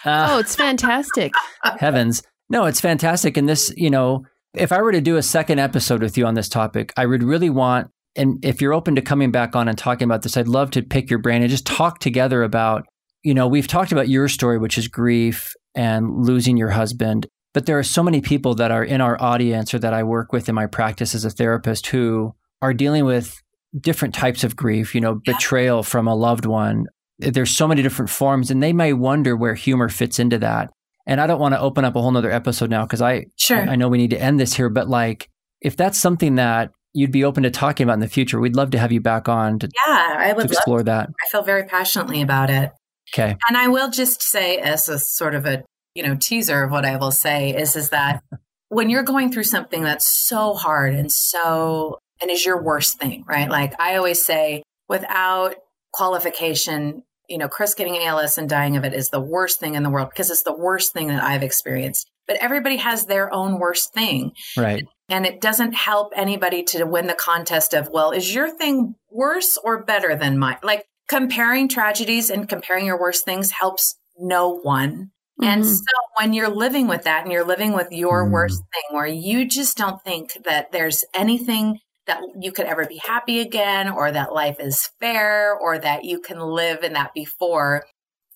uh, 0.06 0.28
Oh, 0.30 0.38
it's 0.38 0.56
fantastic. 0.56 1.32
heavens. 1.78 2.22
No, 2.48 2.64
it's 2.64 2.80
fantastic. 2.80 3.36
And 3.36 3.46
this, 3.46 3.70
you 3.76 3.90
know, 3.90 4.24
if 4.54 4.72
I 4.72 4.80
were 4.80 4.92
to 4.92 5.00
do 5.00 5.16
a 5.16 5.22
second 5.22 5.58
episode 5.58 6.02
with 6.02 6.16
you 6.16 6.26
on 6.26 6.34
this 6.34 6.48
topic, 6.48 6.92
I 6.96 7.06
would 7.06 7.22
really 7.22 7.50
want, 7.50 7.90
and 8.16 8.44
if 8.44 8.60
you're 8.60 8.72
open 8.72 8.94
to 8.96 9.02
coming 9.02 9.30
back 9.30 9.54
on 9.54 9.68
and 9.68 9.76
talking 9.76 10.06
about 10.06 10.22
this, 10.22 10.36
I'd 10.36 10.48
love 10.48 10.70
to 10.72 10.82
pick 10.82 11.10
your 11.10 11.18
brain 11.18 11.42
and 11.42 11.50
just 11.50 11.66
talk 11.66 11.98
together 12.00 12.42
about, 12.42 12.86
you 13.22 13.34
know, 13.34 13.46
we've 13.46 13.68
talked 13.68 13.92
about 13.92 14.08
your 14.08 14.28
story, 14.28 14.58
which 14.58 14.78
is 14.78 14.88
grief 14.88 15.54
and 15.74 16.24
losing 16.24 16.56
your 16.56 16.70
husband. 16.70 17.26
But 17.54 17.66
there 17.66 17.78
are 17.78 17.84
so 17.84 18.02
many 18.02 18.20
people 18.20 18.54
that 18.56 18.70
are 18.70 18.84
in 18.84 19.00
our 19.00 19.20
audience 19.20 19.72
or 19.74 19.78
that 19.78 19.94
I 19.94 20.02
work 20.02 20.32
with 20.32 20.48
in 20.48 20.54
my 20.54 20.66
practice 20.66 21.14
as 21.14 21.24
a 21.24 21.30
therapist 21.30 21.86
who 21.88 22.34
are 22.62 22.74
dealing 22.74 23.04
with 23.04 23.40
different 23.78 24.14
types 24.14 24.44
of 24.44 24.56
grief, 24.56 24.94
you 24.94 25.00
know, 25.00 25.20
betrayal 25.24 25.82
from 25.82 26.08
a 26.08 26.14
loved 26.14 26.46
one. 26.46 26.86
There's 27.18 27.50
so 27.50 27.66
many 27.66 27.82
different 27.82 28.10
forms, 28.10 28.50
and 28.50 28.62
they 28.62 28.72
may 28.72 28.92
wonder 28.92 29.36
where 29.36 29.54
humor 29.54 29.88
fits 29.88 30.18
into 30.18 30.38
that. 30.38 30.70
And 31.08 31.20
I 31.20 31.26
don't 31.26 31.40
want 31.40 31.54
to 31.54 31.60
open 31.60 31.84
up 31.86 31.96
a 31.96 32.02
whole 32.02 32.12
nother 32.12 32.30
episode 32.30 32.70
now 32.70 32.84
because 32.84 33.00
I, 33.00 33.26
Sure. 33.36 33.58
I 33.58 33.76
know 33.76 33.88
we 33.88 33.96
need 33.98 34.10
to 34.10 34.20
end 34.20 34.38
this 34.38 34.54
here, 34.54 34.68
but 34.68 34.88
like 34.88 35.28
if 35.60 35.74
that's 35.74 35.98
something 35.98 36.36
that 36.36 36.70
you'd 36.92 37.10
be 37.10 37.24
open 37.24 37.42
to 37.44 37.50
talking 37.50 37.84
about 37.84 37.94
in 37.94 38.00
the 38.00 38.08
future, 38.08 38.38
we'd 38.38 38.54
love 38.54 38.70
to 38.72 38.78
have 38.78 38.92
you 38.92 39.00
back 39.00 39.28
on 39.28 39.58
to, 39.60 39.68
yeah, 39.86 40.16
I 40.18 40.28
would 40.28 40.44
love 40.44 40.52
explore 40.52 40.82
that. 40.82 41.08
I 41.08 41.28
feel 41.30 41.42
very 41.42 41.64
passionately 41.64 42.20
about 42.20 42.50
it. 42.50 42.72
Okay. 43.14 43.36
And 43.48 43.56
I 43.56 43.68
will 43.68 43.90
just 43.90 44.22
say 44.22 44.58
as 44.58 44.88
a 44.90 44.98
sort 44.98 45.34
of 45.34 45.46
a, 45.46 45.64
you 45.94 46.02
know, 46.02 46.14
teaser 46.14 46.62
of 46.62 46.70
what 46.70 46.84
I 46.84 46.96
will 46.96 47.10
say 47.10 47.56
is 47.56 47.74
is 47.74 47.88
that 47.88 48.22
when 48.68 48.90
you're 48.90 49.02
going 49.02 49.32
through 49.32 49.44
something 49.44 49.82
that's 49.82 50.06
so 50.06 50.52
hard 50.52 50.94
and 50.94 51.10
so, 51.10 51.98
and 52.20 52.30
is 52.30 52.44
your 52.44 52.62
worst 52.62 52.98
thing, 52.98 53.24
right? 53.26 53.48
Like 53.48 53.80
I 53.80 53.96
always 53.96 54.22
say, 54.22 54.62
without 54.88 55.54
qualification, 55.92 57.02
you 57.28 57.38
know, 57.38 57.48
Chris 57.48 57.74
getting 57.74 57.98
ALS 57.98 58.38
and 58.38 58.48
dying 58.48 58.76
of 58.76 58.84
it 58.84 58.94
is 58.94 59.10
the 59.10 59.20
worst 59.20 59.60
thing 59.60 59.74
in 59.74 59.82
the 59.82 59.90
world 59.90 60.08
because 60.10 60.30
it's 60.30 60.42
the 60.42 60.56
worst 60.56 60.92
thing 60.92 61.08
that 61.08 61.22
I've 61.22 61.42
experienced. 61.42 62.10
But 62.26 62.38
everybody 62.38 62.76
has 62.76 63.06
their 63.06 63.32
own 63.32 63.58
worst 63.58 63.92
thing. 63.92 64.32
Right. 64.56 64.86
And 65.08 65.24
it 65.24 65.40
doesn't 65.40 65.72
help 65.72 66.12
anybody 66.16 66.62
to 66.64 66.84
win 66.84 67.06
the 67.06 67.14
contest 67.14 67.74
of, 67.74 67.88
well, 67.90 68.10
is 68.10 68.34
your 68.34 68.50
thing 68.50 68.94
worse 69.10 69.58
or 69.62 69.84
better 69.84 70.14
than 70.16 70.38
mine? 70.38 70.58
Like 70.62 70.84
comparing 71.08 71.68
tragedies 71.68 72.28
and 72.30 72.48
comparing 72.48 72.86
your 72.86 73.00
worst 73.00 73.24
things 73.24 73.50
helps 73.50 73.96
no 74.18 74.58
one. 74.58 75.10
Mm-hmm. 75.40 75.44
And 75.44 75.66
so 75.66 75.84
when 76.18 76.32
you're 76.32 76.50
living 76.50 76.88
with 76.88 77.04
that 77.04 77.22
and 77.22 77.32
you're 77.32 77.46
living 77.46 77.72
with 77.72 77.88
your 77.90 78.26
mm. 78.26 78.32
worst 78.32 78.58
thing 78.58 78.96
where 78.96 79.06
you 79.06 79.46
just 79.46 79.76
don't 79.76 80.02
think 80.02 80.32
that 80.44 80.72
there's 80.72 81.04
anything 81.14 81.78
that 82.08 82.20
you 82.40 82.52
could 82.52 82.66
ever 82.66 82.86
be 82.86 82.96
happy 82.96 83.40
again 83.40 83.88
or 83.88 84.10
that 84.10 84.34
life 84.34 84.56
is 84.58 84.90
fair 85.00 85.54
or 85.54 85.78
that 85.78 86.04
you 86.04 86.20
can 86.20 86.40
live 86.40 86.82
in 86.82 86.94
that 86.94 87.14
before, 87.14 87.84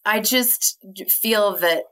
I 0.05 0.21
just 0.21 0.79
feel 1.09 1.57
that 1.59 1.85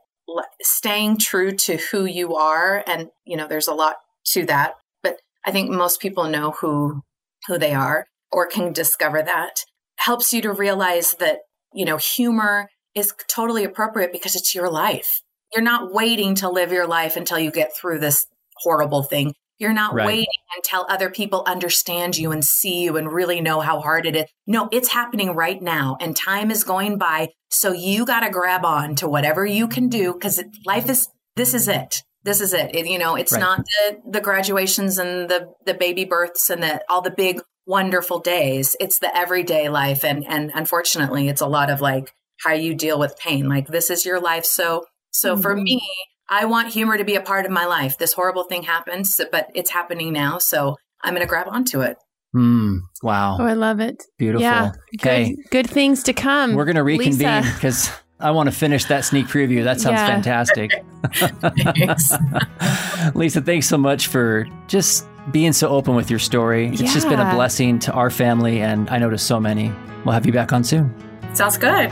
staying 0.61 1.17
true 1.17 1.51
to 1.51 1.77
who 1.77 2.05
you 2.05 2.35
are 2.35 2.83
and 2.87 3.09
you 3.25 3.35
know 3.35 3.47
there's 3.47 3.67
a 3.67 3.73
lot 3.73 3.97
to 4.23 4.45
that 4.45 4.75
but 5.03 5.17
i 5.45 5.51
think 5.51 5.69
most 5.69 5.99
people 5.99 6.23
know 6.29 6.51
who 6.51 7.01
who 7.47 7.57
they 7.57 7.73
are 7.73 8.05
or 8.31 8.47
can 8.47 8.71
discover 8.71 9.21
that 9.21 9.65
helps 9.97 10.31
you 10.31 10.41
to 10.41 10.53
realize 10.53 11.15
that 11.19 11.39
you 11.73 11.83
know 11.83 11.97
humor 11.97 12.69
is 12.95 13.13
totally 13.27 13.63
appropriate 13.63 14.11
because 14.11 14.35
it's 14.35 14.53
your 14.53 14.69
life. 14.69 15.21
You're 15.53 15.63
not 15.63 15.93
waiting 15.93 16.35
to 16.35 16.49
live 16.49 16.71
your 16.71 16.87
life 16.87 17.15
until 17.15 17.39
you 17.39 17.51
get 17.51 17.71
through 17.75 17.99
this 17.99 18.25
horrible 18.57 19.03
thing. 19.03 19.33
You're 19.61 19.73
not 19.73 19.93
right. 19.93 20.07
waiting 20.07 20.25
until 20.57 20.87
other 20.89 21.11
people 21.11 21.43
understand 21.45 22.17
you 22.17 22.31
and 22.31 22.43
see 22.43 22.81
you 22.81 22.97
and 22.97 23.13
really 23.13 23.41
know 23.41 23.59
how 23.59 23.79
hard 23.79 24.07
it 24.07 24.15
is. 24.15 24.25
No, 24.47 24.67
it's 24.71 24.87
happening 24.87 25.35
right 25.35 25.61
now 25.61 25.97
and 26.01 26.15
time 26.15 26.49
is 26.49 26.63
going 26.63 26.97
by. 26.97 27.29
So 27.51 27.71
you 27.71 28.03
got 28.03 28.21
to 28.21 28.31
grab 28.31 28.65
on 28.65 28.95
to 28.95 29.07
whatever 29.07 29.45
you 29.45 29.67
can 29.67 29.87
do 29.87 30.13
because 30.13 30.43
life 30.65 30.89
is, 30.89 31.07
this 31.35 31.53
is 31.53 31.67
it. 31.67 32.01
This 32.23 32.41
is 32.41 32.55
it. 32.55 32.75
it 32.75 32.87
you 32.87 32.97
know, 32.97 33.15
it's 33.15 33.33
right. 33.33 33.39
not 33.39 33.59
the, 33.59 33.99
the 34.09 34.21
graduations 34.21 34.97
and 34.97 35.29
the, 35.29 35.53
the 35.67 35.75
baby 35.75 36.05
births 36.05 36.49
and 36.49 36.63
the, 36.63 36.81
all 36.89 37.03
the 37.03 37.11
big 37.11 37.39
wonderful 37.67 38.19
days. 38.19 38.75
It's 38.79 38.97
the 38.97 39.15
everyday 39.15 39.69
life. 39.69 40.03
And, 40.03 40.25
and 40.27 40.51
unfortunately, 40.55 41.29
it's 41.29 41.41
a 41.41 41.47
lot 41.47 41.69
of 41.69 41.81
like, 41.81 42.11
how 42.43 42.53
you 42.53 42.73
deal 42.73 42.97
with 42.97 43.15
pain. 43.19 43.47
Like 43.47 43.67
this 43.67 43.91
is 43.91 44.05
your 44.05 44.19
life. 44.19 44.45
So, 44.45 44.85
so 45.11 45.33
mm-hmm. 45.33 45.41
for 45.43 45.55
me, 45.55 45.87
I 46.31 46.45
want 46.45 46.69
humor 46.69 46.97
to 46.97 47.03
be 47.03 47.15
a 47.15 47.21
part 47.21 47.45
of 47.45 47.51
my 47.51 47.65
life. 47.65 47.97
This 47.97 48.13
horrible 48.13 48.45
thing 48.45 48.63
happens, 48.63 49.19
but 49.33 49.51
it's 49.53 49.69
happening 49.69 50.13
now. 50.13 50.37
So 50.37 50.77
I'm 51.03 51.13
going 51.13 51.25
to 51.25 51.29
grab 51.29 51.47
onto 51.49 51.81
it. 51.81 51.97
Mm, 52.33 52.79
wow. 53.03 53.35
Oh, 53.37 53.43
I 53.43 53.51
love 53.51 53.81
it. 53.81 54.01
Beautiful. 54.17 54.41
Yeah. 54.41 54.71
Okay. 54.95 55.35
Good, 55.35 55.49
good 55.51 55.69
things 55.69 56.03
to 56.03 56.13
come. 56.13 56.55
We're 56.55 56.63
going 56.63 56.77
to 56.77 56.83
reconvene 56.83 57.43
because 57.53 57.91
I 58.21 58.31
want 58.31 58.47
to 58.47 58.55
finish 58.55 58.85
that 58.85 59.03
sneak 59.03 59.25
preview. 59.27 59.65
That 59.65 59.81
sounds 59.81 59.95
yeah. 59.95 60.07
fantastic. 60.07 60.71
thanks. 61.75 62.13
Lisa, 63.13 63.41
thanks 63.41 63.67
so 63.67 63.77
much 63.77 64.07
for 64.07 64.47
just 64.67 65.05
being 65.33 65.51
so 65.51 65.67
open 65.67 65.95
with 65.95 66.09
your 66.09 66.19
story. 66.19 66.67
It's 66.69 66.81
yeah. 66.81 66.93
just 66.93 67.09
been 67.09 67.19
a 67.19 67.35
blessing 67.35 67.77
to 67.79 67.91
our 67.91 68.09
family, 68.09 68.61
and 68.61 68.89
I 68.89 68.99
know 68.99 69.09
to 69.09 69.17
so 69.17 69.37
many. 69.37 69.69
We'll 70.05 70.13
have 70.13 70.25
you 70.25 70.31
back 70.31 70.53
on 70.53 70.63
soon. 70.63 70.95
Sounds 71.33 71.57
good. 71.57 71.91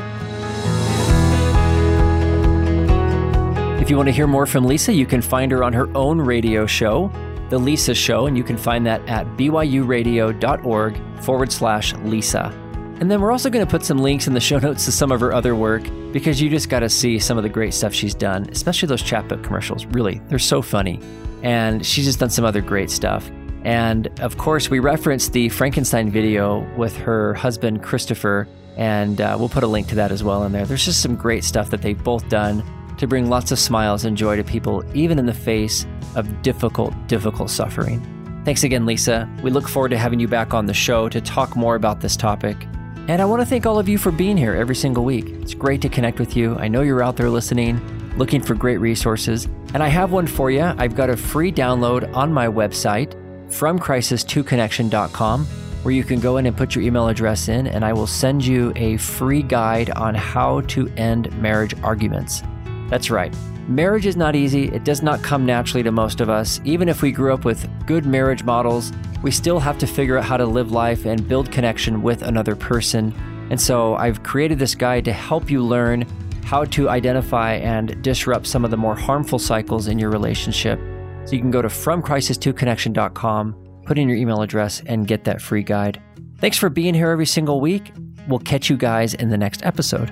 If 3.89 3.91
you 3.91 3.97
want 3.97 4.09
to 4.09 4.13
hear 4.13 4.27
more 4.27 4.45
from 4.45 4.65
Lisa, 4.65 4.93
you 4.93 5.07
can 5.07 5.19
find 5.19 5.51
her 5.51 5.63
on 5.63 5.73
her 5.73 5.89
own 5.97 6.21
radio 6.21 6.67
show, 6.67 7.11
The 7.49 7.57
Lisa 7.57 7.95
Show, 7.95 8.27
and 8.27 8.37
you 8.37 8.43
can 8.43 8.55
find 8.55 8.85
that 8.85 9.01
at 9.09 9.25
byuradio.org 9.35 11.23
forward 11.23 11.51
slash 11.51 11.95
Lisa. 11.95 12.51
And 12.99 13.09
then 13.09 13.19
we're 13.19 13.31
also 13.31 13.49
going 13.49 13.65
to 13.65 13.71
put 13.71 13.83
some 13.83 13.97
links 13.97 14.27
in 14.27 14.35
the 14.35 14.39
show 14.39 14.59
notes 14.59 14.85
to 14.85 14.91
some 14.91 15.11
of 15.11 15.19
her 15.21 15.33
other 15.33 15.55
work 15.55 15.81
because 16.11 16.39
you 16.39 16.51
just 16.51 16.69
got 16.69 16.81
to 16.81 16.89
see 16.89 17.17
some 17.17 17.37
of 17.37 17.43
the 17.43 17.49
great 17.49 17.73
stuff 17.73 17.91
she's 17.91 18.13
done, 18.13 18.47
especially 18.51 18.85
those 18.85 19.01
Chatbook 19.01 19.43
commercials. 19.43 19.87
Really, 19.87 20.21
they're 20.27 20.37
so 20.37 20.61
funny. 20.61 21.01
And 21.41 21.83
she's 21.83 22.05
just 22.05 22.19
done 22.19 22.29
some 22.29 22.45
other 22.45 22.61
great 22.61 22.91
stuff. 22.91 23.27
And 23.63 24.07
of 24.19 24.37
course, 24.37 24.69
we 24.69 24.77
referenced 24.77 25.33
the 25.33 25.49
Frankenstein 25.49 26.11
video 26.11 26.59
with 26.77 26.95
her 26.97 27.33
husband, 27.33 27.81
Christopher, 27.81 28.47
and 28.77 29.19
uh, 29.19 29.35
we'll 29.39 29.49
put 29.49 29.63
a 29.63 29.67
link 29.67 29.87
to 29.87 29.95
that 29.95 30.11
as 30.11 30.23
well 30.23 30.43
in 30.43 30.51
there. 30.51 30.67
There's 30.67 30.85
just 30.85 31.01
some 31.01 31.15
great 31.15 31.43
stuff 31.43 31.71
that 31.71 31.81
they've 31.81 32.03
both 32.03 32.29
done 32.29 32.63
to 32.99 33.07
bring 33.07 33.29
lots 33.29 33.51
of 33.51 33.57
smiles 33.59 34.05
and 34.05 34.15
joy 34.15 34.35
to 34.35 34.43
people, 34.43 34.83
even 34.93 35.17
in 35.17 35.25
the 35.25 35.33
face 35.33 35.85
of 36.15 36.41
difficult, 36.41 36.93
difficult 37.07 37.49
suffering. 37.49 37.99
Thanks 38.45 38.63
again, 38.63 38.85
Lisa. 38.85 39.29
We 39.41 39.51
look 39.51 39.67
forward 39.67 39.89
to 39.89 39.97
having 39.97 40.19
you 40.19 40.27
back 40.27 40.53
on 40.53 40.65
the 40.65 40.73
show 40.73 41.09
to 41.09 41.19
talk 41.19 41.55
more 41.55 41.75
about 41.75 42.01
this 42.01 42.15
topic. 42.15 42.67
And 43.07 43.21
I 43.21 43.25
want 43.25 43.41
to 43.41 43.45
thank 43.45 43.65
all 43.65 43.79
of 43.79 43.89
you 43.89 43.97
for 43.97 44.11
being 44.11 44.37
here 44.37 44.53
every 44.53 44.75
single 44.75 45.03
week. 45.03 45.27
It's 45.29 45.53
great 45.53 45.81
to 45.81 45.89
connect 45.89 46.19
with 46.19 46.35
you. 46.35 46.55
I 46.57 46.67
know 46.67 46.81
you're 46.81 47.03
out 47.03 47.17
there 47.17 47.29
listening, 47.29 47.81
looking 48.17 48.41
for 48.41 48.53
great 48.53 48.77
resources. 48.77 49.45
And 49.73 49.81
I 49.81 49.87
have 49.87 50.11
one 50.11 50.27
for 50.27 50.51
you. 50.51 50.61
I've 50.61 50.95
got 50.95 51.09
a 51.09 51.17
free 51.17 51.51
download 51.51 52.13
on 52.15 52.31
my 52.31 52.47
website 52.47 53.15
from 53.51 53.79
crisis2connection.com 53.79 55.47
where 55.83 55.93
you 55.93 56.03
can 56.03 56.19
go 56.19 56.37
in 56.37 56.45
and 56.45 56.57
put 56.57 56.75
your 56.75 56.83
email 56.83 57.07
address 57.07 57.47
in, 57.47 57.65
and 57.65 57.85
I 57.85 57.93
will 57.93 58.07
send 58.07 58.45
you 58.45 58.73
a 58.75 58.97
free 58.97 59.41
guide 59.41 59.89
on 59.91 60.13
how 60.13 60.61
to 60.61 60.89
end 60.97 61.31
marriage 61.41 61.73
arguments. 61.81 62.43
That's 62.89 63.09
right. 63.09 63.33
Marriage 63.67 64.05
is 64.07 64.17
not 64.17 64.35
easy. 64.35 64.65
It 64.69 64.83
does 64.83 65.03
not 65.03 65.21
come 65.21 65.45
naturally 65.45 65.83
to 65.83 65.91
most 65.91 66.21
of 66.21 66.29
us. 66.29 66.59
Even 66.65 66.89
if 66.89 67.01
we 67.01 67.11
grew 67.11 67.33
up 67.33 67.45
with 67.45 67.69
good 67.85 68.05
marriage 68.05 68.43
models, 68.43 68.91
we 69.21 69.31
still 69.31 69.59
have 69.59 69.77
to 69.79 69.87
figure 69.87 70.17
out 70.17 70.25
how 70.25 70.37
to 70.37 70.45
live 70.45 70.71
life 70.71 71.05
and 71.05 71.27
build 71.27 71.51
connection 71.51 72.01
with 72.01 72.21
another 72.23 72.55
person. 72.55 73.13
And 73.51 73.61
so 73.61 73.95
I've 73.95 74.23
created 74.23 74.59
this 74.59 74.75
guide 74.75 75.05
to 75.05 75.13
help 75.13 75.51
you 75.51 75.63
learn 75.63 76.05
how 76.43 76.65
to 76.65 76.89
identify 76.89 77.53
and 77.53 78.01
disrupt 78.01 78.47
some 78.47 78.65
of 78.65 78.71
the 78.71 78.77
more 78.77 78.95
harmful 78.95 79.37
cycles 79.37 79.87
in 79.87 79.99
your 79.99 80.09
relationship. 80.09 80.79
So 81.25 81.35
you 81.35 81.41
can 81.41 81.51
go 81.51 81.61
to 81.61 81.67
fromcrisis2connection.com, 81.67 83.81
put 83.85 83.99
in 83.99 84.09
your 84.09 84.17
email 84.17 84.41
address, 84.41 84.81
and 84.87 85.07
get 85.07 85.25
that 85.25 85.43
free 85.43 85.61
guide. 85.61 86.01
Thanks 86.39 86.57
for 86.57 86.69
being 86.69 86.95
here 86.95 87.11
every 87.11 87.27
single 87.27 87.61
week. 87.61 87.91
We'll 88.27 88.39
catch 88.39 88.67
you 88.67 88.77
guys 88.77 89.13
in 89.13 89.29
the 89.29 89.37
next 89.37 89.63
episode. 89.63 90.11